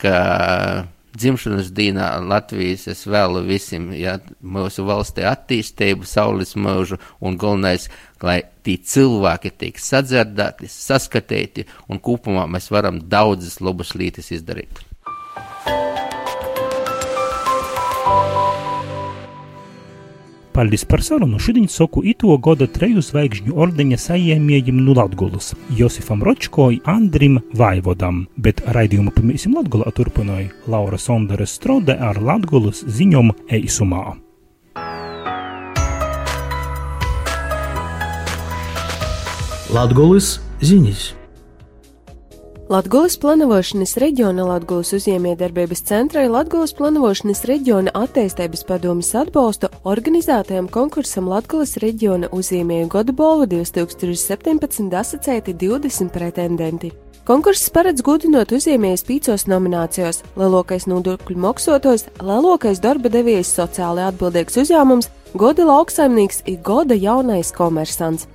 ka 0.00 0.16
dzimšanas 1.16 1.70
dienā 1.76 2.08
Latvijas 2.22 2.86
es 2.92 3.04
vēlu 3.08 3.42
visiem, 3.46 3.90
ja, 3.96 4.16
mūsu 4.40 4.86
valstī 4.88 5.26
attīstību, 5.28 6.06
saules 6.08 6.54
mūžu 6.56 7.00
un 7.20 7.38
galvenais, 7.40 7.88
lai 8.22 8.40
tie 8.66 8.76
cilvēki 8.92 9.54
tiek 9.60 9.80
sadzirdēti, 9.82 10.70
saskatīti 10.72 11.66
un 11.88 12.02
kopumā 12.02 12.46
mēs 12.50 12.70
varam 12.74 13.00
daudzas 13.00 13.60
labas 13.64 13.94
lietas 13.98 14.32
izdarīt. 14.36 14.84
Paldies 20.56 20.86
par 20.88 21.02
sarunu. 21.04 21.36
Šodien 21.38 21.66
saku 21.68 22.00
ito 22.08 22.32
gada 22.40 22.64
treju 22.64 23.02
zvaigžņu 23.04 23.52
ordeņa 23.60 23.96
saņēmējiem 24.00 24.78
no 24.86 24.94
Latgulas- 24.96 25.50
Josifam 25.78 26.22
Ročkoj, 26.24 26.78
Andrim 26.88 27.36
Vaivodam, 27.52 28.22
bet 28.40 28.62
raidījumu 28.64 29.12
pirmīsim 29.12 29.52
Latgulā 29.52 29.92
turpināja 29.92 30.48
Laura 30.66 30.96
Sondere 30.96 31.44
Strode 31.44 31.98
ar 32.00 32.16
Latgulas 32.16 32.80
ziņom 32.88 33.34
eisumā. 33.52 34.16
Latgulas 39.68 40.40
ziņas. 40.64 41.25
Latgulas 42.66 43.14
planavošanas 43.22 43.92
reģiona 44.02 44.42
Latgulas 44.42 44.88
uzņēmējdarbības 44.96 45.84
centrai 45.86 46.24
Latgulas 46.26 46.72
planavošanas 46.74 47.44
reģiona 47.46 47.92
attīstības 47.94 48.64
padomas 48.66 49.12
atbalstu 49.14 49.70
organizētajam 49.86 50.66
konkursam 50.74 51.28
Latgulas 51.30 51.76
reģiona 51.78 52.26
uzņēmēju 52.34 52.88
gada 52.90 53.14
balvu 53.14 53.46
2017 53.54 54.98
asociēti 54.98 55.54
20 55.62 56.10
pretendenti. 56.10 56.90
Konkurss 57.22 57.70
paredz 57.70 58.02
gudinot 58.02 58.50
uzņēmējus 58.58 59.06
pīcos 59.06 59.46
nominācijos- 59.46 60.24
lielākais 60.40 60.90
nodokļu 60.90 61.38
maksātājs, 61.46 62.08
lielākais 62.18 62.82
darba 62.82 63.08
devējs, 63.08 63.54
sociāli 63.60 64.02
atbildīgs 64.10 64.58
uzņēmums, 64.58 65.08
goda 65.38 65.70
lauksaimnieks 65.70 66.42
ir 66.46 66.58
goda 66.66 66.98
jaunais 66.98 67.52
komersants. 67.52 68.26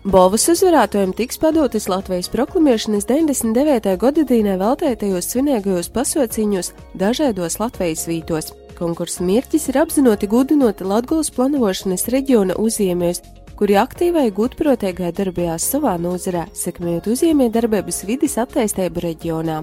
Balvas 0.00 0.46
uzvarētājiem 0.48 1.10
tiks 1.12 1.36
padotas 1.36 1.84
Latvijas 1.92 2.30
proklamēšanas 2.32 3.04
99. 3.04 3.98
gadadīnē 4.00 4.54
veltētajos 4.56 5.26
svinīgajos 5.28 5.90
pasauciņos 5.92 6.70
dažādos 6.96 7.58
Latvijas 7.60 8.06
vītos. 8.08 8.48
Konkursa 8.78 9.26
mērķis 9.28 9.68
ir 9.68 9.82
apzināti 9.82 10.24
gudinot 10.32 10.80
Latgulas 10.80 11.28
planošanas 11.36 12.08
reģiona 12.16 12.56
uzņēmējus, 12.56 13.20
kuri 13.60 13.76
aktīvai 13.76 14.30
gudprotīgai 14.32 15.12
darbojās 15.12 15.68
savā 15.68 15.98
nozarē, 16.00 16.46
sekmējot 16.56 17.12
uzņēmējdarbības 17.12 18.00
vidas 18.08 18.40
attīstību 18.40 19.04
reģionā. 19.04 19.60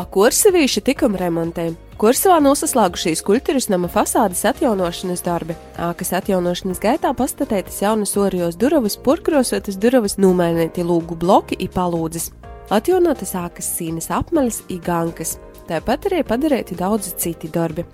Akursevīša 0.00 0.88
tikuma 0.88 1.20
remontē. 1.26 1.74
Kursavā 1.96 2.42
noslēgušies 2.44 3.22
kultūras 3.24 3.70
nama 3.72 3.88
fasādes 3.88 4.42
atjaunošanas 4.44 5.22
darbi. 5.24 5.54
Ākas 5.80 6.10
atjaunošanas 6.18 6.80
gaitā 6.82 7.08
pastatētas 7.16 7.78
jaunas 7.80 8.10
orijos 8.20 8.58
durvis, 8.60 8.98
purkrosotas 9.00 9.78
durvis, 9.80 10.18
nomainīti 10.20 10.84
lūgu 10.84 11.16
bloki 11.16 11.56
un 11.56 11.70
palūdzes. 11.72 12.26
Atjaunotas 12.76 13.32
ākas 13.40 13.70
sīnas 13.78 14.10
apmaļas 14.12 14.58
un 14.68 14.82
gankas. 14.84 15.38
Tāpat 15.70 16.10
arī 16.10 16.18
padarīti 16.28 16.76
daudzi 16.76 17.14
citi 17.16 17.48
darbi. 17.48 17.86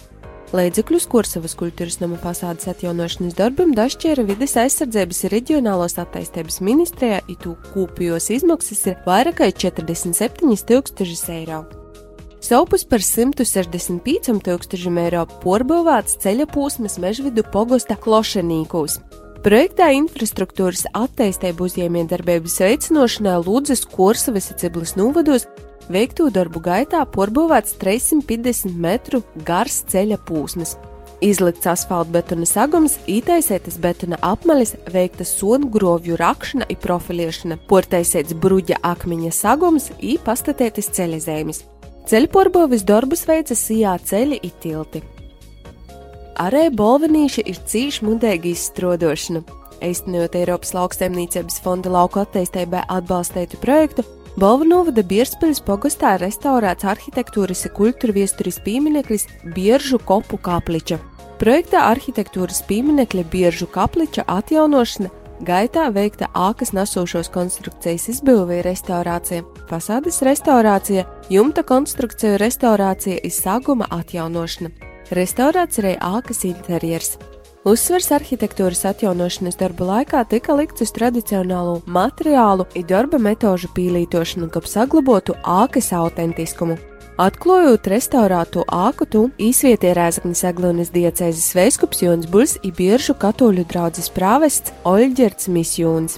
Līdzekļus 0.51 1.07
Kursavas 1.13 1.55
kultūras 1.61 2.01
nama 2.01 2.19
fasādes 2.21 2.67
atjaunošanas 2.73 3.37
darbam 3.39 3.71
dažķēra 3.77 4.25
vides 4.27 4.57
aizsardzības 4.65 5.23
reģionālos 5.31 5.95
attīstības 6.03 6.59
ministrijā, 6.59 7.23
un 7.23 7.39
to 7.39 7.55
kopējos 7.71 8.33
izmaksas 8.35 8.83
ir 8.91 8.99
vairāk 9.07 9.39
kā 9.45 9.49
47 9.63 10.67
tūkstoši 10.73 11.23
eiro. 11.39 11.63
Saupus 12.43 12.83
par 12.83 12.99
165 12.99 14.41
tūkstošiem 14.43 14.97
eiro 15.05 15.21
porbūvēts 15.45 16.17
ceļa 16.25 16.49
posms 16.51 16.99
Mežvidu 16.99 17.45
pogosta 17.55 17.95
Klošenīkos. 17.95 18.97
Projektā 19.45 19.93
infrastruktūras 19.95 20.83
attīstību 20.91 21.69
uzņēmējdarbības 21.69 22.59
veicināšanai 22.65 23.37
Lūdzes 23.47 23.85
Korsavas 23.95 24.51
Ciblis 24.59 24.97
novados 24.99 25.47
veikto 25.87 26.27
darbu 26.35 26.65
gaitā 26.67 27.05
porbūvēts 27.15 27.79
350 27.79 28.75
metru 28.75 29.23
gars 29.47 29.85
ceļa 29.95 30.19
posms. 30.27 30.75
Izlikts 31.23 31.69
asfaltbetona 31.71 32.49
sagums, 32.51 32.97
ītaisētas 33.07 33.79
betona 33.79 34.19
apmaļas, 34.27 34.75
veikta 34.91 35.23
sonu 35.23 35.71
grovju 35.71 36.19
rakšana 36.19 36.67
un 36.67 36.83
profilēšana, 36.83 37.61
portaisēts 37.71 38.35
bruģa 38.35 38.83
akmeņa 38.83 39.31
sagums 39.31 39.93
un 40.01 40.19
pastatētas 40.27 40.91
ceļa 40.99 41.23
zemes. 41.23 41.63
Ceļporbūvis 42.11 42.83
darbus 42.83 43.23
veica 43.29 43.55
Sijā 43.55 43.95
ceļi 44.03 44.41
i 44.43 44.51
tilti. 44.63 45.03
Arī 46.43 46.65
bolvenīši 46.75 47.45
ir 47.47 47.61
cīši 47.69 48.07
mudēgi 48.09 48.55
izstrodošana. 48.57 49.43
Eistenojot 49.83 50.35
Eiropas 50.39 50.75
lauksaimniecības 50.75 51.61
fonda 51.63 51.91
lauku 51.93 52.23
attīstībai 52.23 52.83
atbalstītu 52.91 53.59
projektu, 53.63 54.05
Bolvanovada 54.41 55.03
Bierspils 55.05 55.61
pogastā 55.61 56.15
restaurēts 56.17 56.87
arhitektūras 56.89 57.67
un 57.69 57.75
kultūra 57.77 58.17
viesturis 58.17 58.59
piemineklis 58.65 59.27
Bieržu 59.55 60.01
kopu 60.03 60.39
kapliča. 60.41 60.99
Projektā 61.39 61.83
arhitektūras 61.91 62.63
pieminekļa 62.69 63.27
Bieržu 63.29 63.69
kapliča 63.71 64.25
atjaunošana 64.27 65.11
Gaitā 65.43 65.89
veikta 65.91 66.29
ākas 66.39 66.71
nesošos 66.71 67.27
konstrukcijas 67.35 68.05
izbūve 68.13 68.61
restaurācija, 68.63 69.43
fasādes 69.67 70.21
restaurācija, 70.23 71.03
jumta 71.35 71.65
konstrukciju 71.67 72.37
restaurācija 72.39 73.19
un 73.27 73.35
sāguma 73.35 73.89
atjaunošana. 73.91 74.71
Restaurēts 75.11 75.83
arī 75.83 75.97
ākas 75.99 76.45
interjers. 76.47 77.17
Uzsvers 77.67 78.13
arhitektūras 78.15 78.85
atjaunošanas 78.93 79.59
darbu 79.59 79.91
laikā 79.91 80.23
tika 80.31 80.55
likts 80.55 80.87
uz 80.87 80.95
tradicionālo 80.95 81.81
materiālu 81.91 82.69
un 82.79 82.87
darba 82.87 83.19
metožu 83.19 83.75
pīlītošanu, 83.75 84.47
kā 84.47 84.63
saglabotu 84.63 85.35
ākas 85.43 85.91
autentiskumu. 85.91 86.79
Atklājot 87.21 87.91
restaurēto 87.93 88.63
ākutu, 88.73 89.27
īsvietie 89.37 89.91
Rēzaknis 89.93 90.41
Aglonas 90.49 90.89
diecēzes 90.95 91.51
veiskups 91.53 92.01
Jons 92.01 92.25
Buļs 92.33 92.55
ir 92.65 92.73
biežu 92.73 93.13
katoļu 93.21 93.67
draudzes 93.69 94.09
prāvests 94.09 94.73
Oļģerts 94.89 95.51
Misjons. 95.53 96.17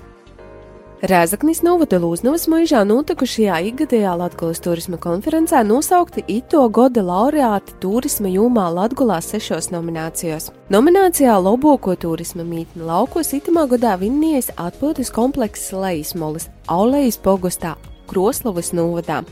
Rēzaknis 1.02 1.64
novada 1.66 1.98
Lūznavas 1.98 2.46
mūžā 2.46 2.84
notikušajā 2.86 3.58
ikgadējā 3.72 4.14
Latgulas 4.22 4.62
turisma 4.62 4.94
konferencē 5.02 5.66
nosaukti 5.66 6.22
ito 6.30 6.62
goda 6.70 7.02
laureāti 7.02 7.74
turisma 7.82 8.30
jūmā 8.30 8.70
Latgulā 8.78 9.18
sešos 9.18 9.72
nominācijos. 9.74 10.52
Nominācijā 10.70 11.34
Loboko 11.42 11.98
turisma 11.98 12.46
mītne 12.46 12.86
laukos 12.86 13.34
itamā 13.34 13.66
godā 13.66 13.98
vinnijas 13.98 14.54
atpūtas 14.54 15.10
komplekss 15.10 15.74
Leismolis, 15.74 16.52
Aulejas 16.70 17.18
pogostā, 17.18 17.74
Kroslavas 18.06 18.70
novadā 18.70 19.24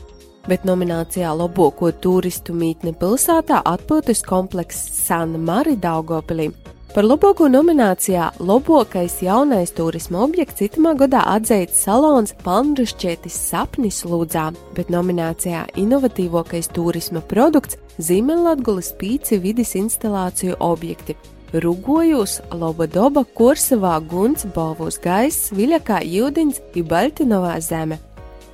bet 0.47 0.65
nominācijā 0.67 1.31
Loboko 1.37 1.91
turistu 1.91 2.55
mītne 2.57 2.93
pilsētā 2.99 3.61
atpūtas 3.65 4.23
komplekss 4.27 4.91
San 5.05 5.37
Mari 5.45 5.77
Daugopilī. 5.79 6.51
Par 6.93 7.07
Loboko 7.09 7.47
nominācijā 7.49 8.27
Lobokais 8.37 9.15
jaunais 9.25 9.71
turisma 9.73 10.19
objekts 10.27 10.59
citamā 10.61 10.91
gadā 10.99 11.23
atzīts 11.31 11.79
salons 11.87 12.35
Palmrušķietis 12.45 13.39
sapnis 13.49 14.03
lūdzā, 14.05 14.51
bet 14.77 14.93
nominācijā 14.93 15.63
Inovatīvākais 15.81 16.69
turisma 16.75 17.23
produkts 17.25 17.79
Ziemeļlatgulas 17.97 18.93
pīci 19.01 19.41
vidas 19.41 19.73
instalāciju 19.79 20.59
objekti. 20.61 21.17
Rugojos, 21.53 22.39
Lobodoba, 22.53 23.25
Korsavā, 23.25 23.99
Guns, 24.09 24.45
Balvos 24.53 25.01
gaiss, 25.01 25.49
Viļakā, 25.53 26.01
Jūdiņš, 26.05 26.61
Ibaļtinovā 26.81 27.57
zeme. 27.61 28.01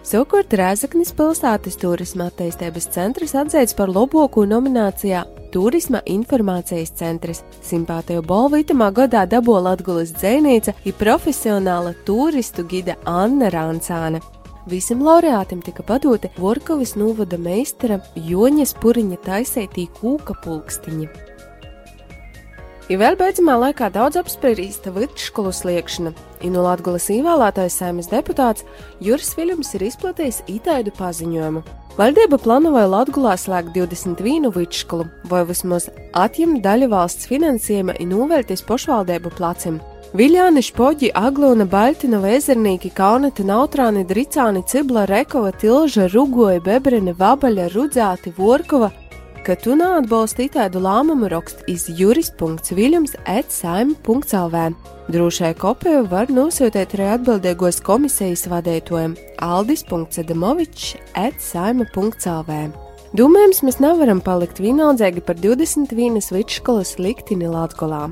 Savukārt 0.10 0.56
Rēzaknis 0.58 1.12
pilsētas 1.14 1.76
turisma 1.78 2.32
attīstības 2.32 2.88
centrs 2.96 3.36
atzīts 3.38 3.76
par 3.78 3.92
labāko 3.94 4.42
nominācijā 4.50 5.20
Turisma 5.54 6.00
informācijas 6.10 6.96
centrs. 6.98 7.44
Simpātiju 7.62 8.24
balvu 8.26 8.64
itamā 8.64 8.88
gadā 8.98 9.28
dabūja 9.30 9.62
Latgulas 9.68 10.16
dzēnīca 10.16 10.74
ir 10.90 10.96
profesionāla 10.98 11.94
turistu 12.08 12.66
gide 12.72 12.96
Anna 13.06 13.52
Rāncāne. 13.54 14.24
Visam 14.70 15.06
laureātam 15.06 15.62
tika 15.62 15.86
padota 15.86 16.34
Vorkovas 16.42 16.96
novada 16.98 17.38
meistara 17.38 18.00
Joņas 18.18 18.74
Puriņa 18.82 19.22
taisētī 19.28 19.86
kūka 20.00 20.40
pulkstiņa. 20.42 21.12
Ir 22.90 22.98
vēl 22.98 23.14
beidzamā 23.14 23.60
laikā 23.68 23.94
daudz 23.94 24.18
apspriesta 24.18 24.90
vidusskolu 24.90 25.54
sliekšana, 25.54 26.16
un 26.44 26.56
no 26.56 26.64
Latvijas 26.66 27.10
ievēlētais 27.14 27.78
saimnes 27.82 28.10
deputāts 28.12 28.66
Juris 29.04 29.36
Viljams 29.38 29.74
ir 29.76 29.86
izplatījis 29.90 30.42
itaidu 30.48 30.94
paziņojumu. 30.98 31.64
Valdība 32.00 32.38
plānoja 32.40 32.86
Latvijā 32.88 33.36
slēgt 33.36 33.74
21 33.76 34.54
vidusskolu, 34.56 35.10
vai 35.28 35.44
vismaz 35.50 35.90
atņemt 36.16 36.62
daļu 36.64 36.88
valsts 36.94 37.28
finansējuma 37.28 37.98
un 38.00 38.14
novērties 38.14 38.64
pašvaldību 38.68 39.34
placim. 39.36 39.82
Viljāni, 40.10 40.64
Špoģi, 40.66 41.12
Aglona, 41.14 41.68
Baltina, 41.70 42.18
Vēzernīki, 42.24 42.90
Kauneta, 42.98 43.44
Nautrāni, 43.46 44.02
Dricāni, 44.10 44.64
Cibla, 44.66 45.04
Rekova, 45.06 45.52
Tilža, 45.54 46.08
Rugoja, 46.10 46.58
Bebrene, 46.66 47.14
Vabaļa, 47.14 47.68
Rudzāti, 47.76 48.34
Vorkova, 48.34 48.90
ka 49.46 49.56
tu 49.60 49.76
neatbalsti 49.80 50.50
tādu 50.54 50.82
lēmumu 50.84 51.30
rakstu 51.32 51.66
iz 51.72 51.88
juris.viļams 52.00 53.16
atsaim.lv. 53.30 54.64
Drošai 55.10 55.54
kopiju 55.58 56.04
var 56.12 56.30
nosūtīt 56.30 56.96
arī 56.98 57.08
atbildīgos 57.16 57.82
komisijas 57.86 58.46
vadītājiem 58.52 59.16
aldis.sedamovičs 59.46 60.96
atsaima.lv. 61.18 62.60
Domājams, 63.18 63.64
mēs 63.66 63.80
nevaram 63.82 64.20
palikt 64.22 64.62
vienaldzīgi 64.62 65.24
par 65.26 65.40
21 65.42 66.22
vidusskolas 66.30 67.00
liktini 67.02 67.50
Latvijā. 67.50 68.04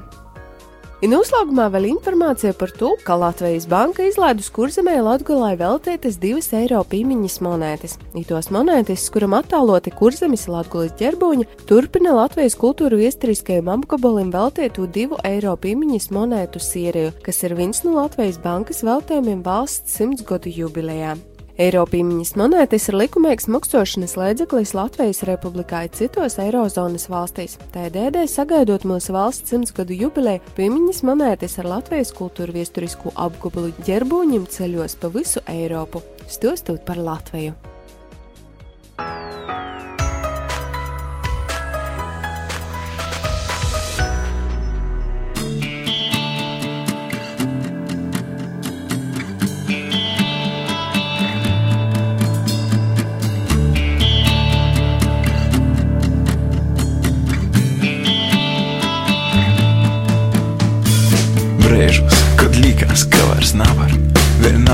Ir 0.98 1.12
noslēgumā 1.12 1.68
vēl 1.70 1.92
informācija 1.92 2.56
par 2.58 2.72
to, 2.74 2.96
ka 3.06 3.14
Latvijas 3.22 3.68
banka 3.70 4.08
izlaidus 4.08 4.48
kurzemē 4.50 4.96
Latvijai 5.06 5.52
veltītas 5.60 6.18
divas 6.18 6.50
eiro 6.58 6.80
pīmiņas 6.90 7.36
monētas. 7.46 7.94
Itos 8.18 8.50
monētas, 8.50 9.06
kuram 9.14 9.36
attāloti 9.38 9.94
kurzemes 9.94 10.48
Latvijas 10.50 10.98
ģerboņa, 10.98 11.46
turpina 11.70 12.18
Latvijas 12.18 12.58
kultūra 12.58 12.98
viesturiskajam 12.98 13.70
apgabalim 13.78 14.34
veltītu 14.34 14.90
divu 14.90 15.22
eiro 15.22 15.54
pīmiņas 15.62 16.10
monētu 16.18 16.66
sēriju, 16.66 17.14
kas 17.22 17.46
ir 17.46 17.54
viens 17.62 17.86
no 17.86 17.94
Latvijas 18.02 18.42
bankas 18.42 18.82
veltījumiem 18.82 19.46
valsts 19.46 20.00
simtsgadu 20.02 20.50
jubilejā. 20.50 21.14
Eiropīmiņas 21.58 22.36
monētas 22.38 22.84
ir 22.92 22.96
likumīgs 23.00 23.48
maksāšanas 23.50 24.12
līdzeklis 24.20 24.76
Latvijas 24.78 25.24
republikā 25.26 25.80
un 25.88 25.96
citos 25.98 26.38
Eirozonas 26.44 27.08
valstīs. 27.10 27.56
Tādēļ, 27.74 28.20
sagaidot 28.30 28.86
mūsu 28.86 29.16
valsts 29.16 29.56
simtsgadu 29.56 29.98
jubileju, 29.98 30.44
pīmiņas 30.60 31.02
monētas 31.10 31.58
ar 31.58 31.72
Latvijas 31.72 32.14
kultūra 32.14 32.54
viesturisko 32.60 33.16
apgabalu 33.26 33.74
ģerboņiem 33.90 34.46
ceļos 34.54 35.00
pa 35.02 35.10
visu 35.18 35.42
Eiropu, 35.50 36.04
stostot 36.30 36.86
par 36.86 37.02
Latviju. 37.02 37.58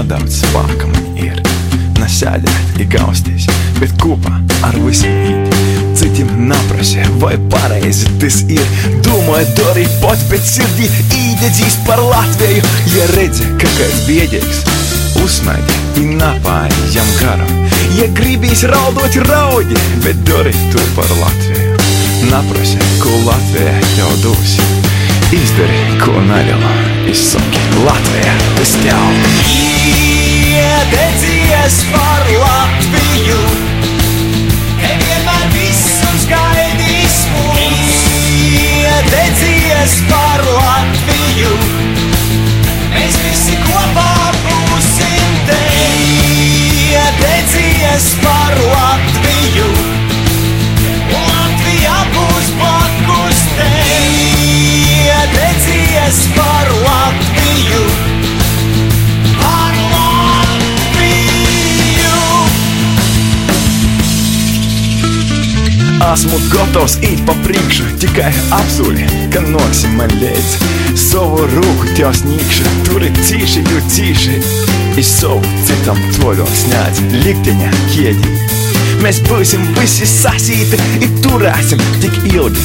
Daudz 0.09 0.41
spēka 0.41 0.87
man 0.89 1.17
ir. 1.19 1.39
Nesēdēt, 1.99 2.79
ir 2.81 2.89
gausties, 2.91 3.45
bet 3.79 3.93
kopā 4.01 4.33
ar 4.67 4.77
visiem 4.83 5.15
īt. 5.29 5.55
citim 5.93 6.29
naprasi, 6.49 7.03
vai 7.21 7.37
pareizi 7.51 8.09
tas 8.19 8.41
ir. 8.51 8.63
Domāju, 9.05 9.47
dari 9.59 9.85
pat 10.01 10.19
pēc 10.29 10.49
sirdī, 10.55 10.89
īdedzīs 11.19 11.77
par 11.87 12.01
Latviju. 12.03 12.63
Ja 12.95 13.07
redzi, 13.13 13.47
ka 13.61 13.69
kāds 13.77 14.03
biedīgs, 14.09 14.63
uzsmaigi, 15.23 15.79
ir 16.01 16.15
napājam 16.19 17.11
garam. 17.21 17.59
Ja 17.97 18.09
gribīs 18.17 18.65
raudot, 18.67 19.19
raudi, 19.29 19.77
bet 20.03 20.23
dari 20.27 20.55
to 20.73 20.87
par 20.97 21.11
Latviju. 21.21 21.77
Naprasi, 22.31 22.81
ko 23.03 23.19
Latvija 23.27 23.77
tev 23.95 24.17
dos. 24.25 24.57
Izdari, 25.33 25.97
ko 25.97 26.13
neļauj, 26.21 26.81
izsaki 27.09 27.61
Latvijā, 27.81 28.33
tas 28.53 28.73
tev! 28.83 28.99
Iededzies 30.53 31.77
par 31.89 32.27
Latviju, 32.37 33.39
nevienmēr 34.83 35.47
visus 35.55 36.27
gaidīs 36.29 37.17
mums. 37.33 37.97
Iededzies 38.61 39.97
par 40.11 40.45
Latviju, 40.45 41.53
mēs 42.93 43.17
visi 43.25 43.57
kopā 43.65 44.13
būsim 44.45 45.33
te. 45.49 45.61
Iededzies 46.93 48.05
par 48.21 48.53
Latviju, 48.69 49.42
Iededzies 56.03 56.27
par 56.35 56.67
Latviju. 56.85 57.83
Par 59.41 59.73
Latviju! 59.93 61.03
Esmu 66.13 66.37
gatavs 66.51 66.95
iet 67.01 67.25
pa 67.25 67.33
priekšu, 67.43 67.83
tikai 67.99 68.33
apsoli, 68.51 69.05
ka 69.31 69.41
nosim 69.47 69.95
man 69.95 70.11
līdzi. 70.19 70.57
Savu 70.95 71.47
roku 71.55 71.87
tev 71.95 72.11
sniegšu, 72.19 72.63
tur 72.89 73.01
ir 73.07 73.15
cīši, 73.23 73.63
jo 73.71 73.79
cīši. 73.95 74.35
Es 74.99 75.07
savu 75.21 75.41
citam 75.67 75.99
toļo 76.19 76.47
sniedz, 76.51 76.99
likteņa 77.23 77.71
ķēdi. 77.93 78.35
Mēs 79.03 79.23
būsim 79.29 79.63
visi 79.79 80.05
sasīti, 80.07 80.77
ir 80.99 81.15
turēsim 81.23 81.79
tik 82.03 82.19
ilgi, 82.33 82.61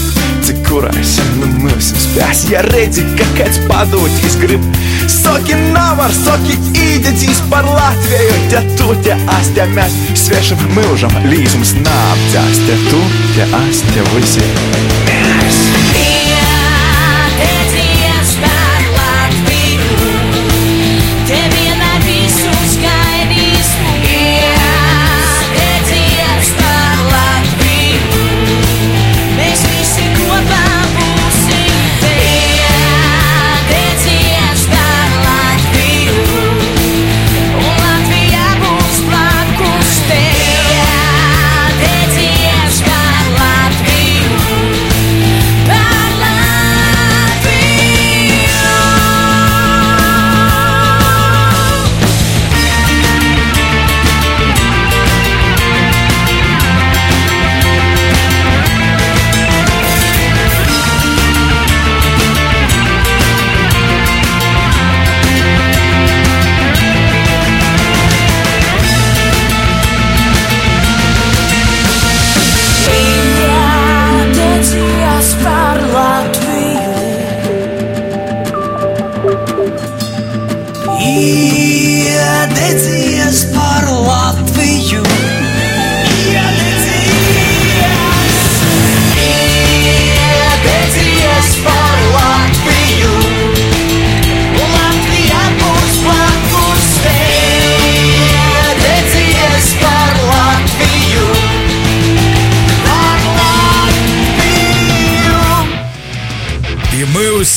cik 0.47 0.58
kurais 0.69 1.15
nu 1.39 1.49
mūsim 1.63 2.01
spēs. 2.03 2.45
Ja 2.53 2.63
redzi, 2.69 3.05
ka 3.19 3.27
kāds 3.39 3.61
padūtīs 3.69 4.39
grib, 4.43 4.65
saki 5.11 5.57
navar, 5.73 6.13
saki 6.15 6.59
īdedzīs 6.77 7.43
par 7.53 7.69
Latviju, 7.69 8.39
te 8.53 8.65
tu, 8.79 8.93
te 9.07 9.17
es, 9.39 9.53
te 9.57 9.69
mēs, 9.77 9.97
svešam 10.27 10.63
mūžam 10.77 11.19
līzums 11.29 11.75
nāpcās, 11.81 12.63
te 12.69 12.79
tu, 12.89 13.03
te 13.37 13.51
es, 13.65 13.85
te 13.93 14.09
visi 14.15 14.45
mēs. 14.53 14.99
Iededzies 15.09 15.28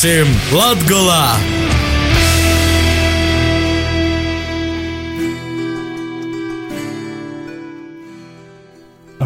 Būsim 0.02 0.32
Latvijā! 0.50 1.18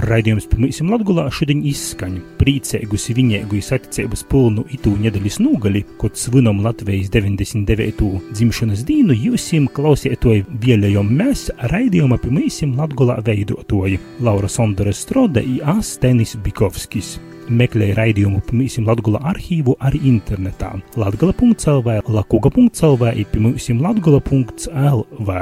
Raidījums 0.04 0.50
Pamīsim 0.52 0.90
Latvijā 0.92 1.30
šodien 1.32 1.62
izskan 1.64 2.18
priecīgu, 2.42 3.00
svinīgu, 3.00 3.62
saticības 3.64 4.26
pilnu 4.28 4.66
itū 4.76 4.98
nedēļas 5.06 5.40
nūgali, 5.46 5.86
kod 6.02 6.20
svinam 6.20 6.60
Latvijas 6.66 7.08
99. 7.14 8.10
dzimšanas 8.36 8.84
dienu 8.84 9.16
jūsim 9.16 9.70
klausietoji 9.72 10.44
vieļajom 10.66 11.14
mēs 11.22 11.46
raidījuma 11.72 12.20
Pamīsim 12.20 12.76
Latvijā 12.76 13.22
veidotoji 13.32 14.02
Laura 14.28 14.52
Sondere 14.52 14.92
Strode 14.92 15.46
un 15.48 15.78
Astenis 15.78 16.36
Bikovskis. 16.36 17.14
Meklēja 17.46 18.00
raidījumu 18.00 18.40
pirmīsim 18.48 18.88
Latgula 18.90 19.20
arhīvu 19.30 19.76
arī 19.86 20.00
internetā 20.10 20.72
latgala.lv, 20.98 22.00
lakuga.lv 22.18 23.12
i 23.14 23.26
pirmīsim 23.30 23.84
latgula.lv. 23.86 25.40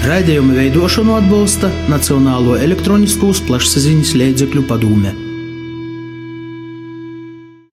Raidījuma 0.00 0.54
veidošanu 0.56 1.18
atbalsta 1.18 1.68
Nacionālo 1.92 2.56
elektronisko 2.56 3.34
plašsaziņas 3.50 4.14
līdzekļu 4.16 4.64
padome. 4.70 5.29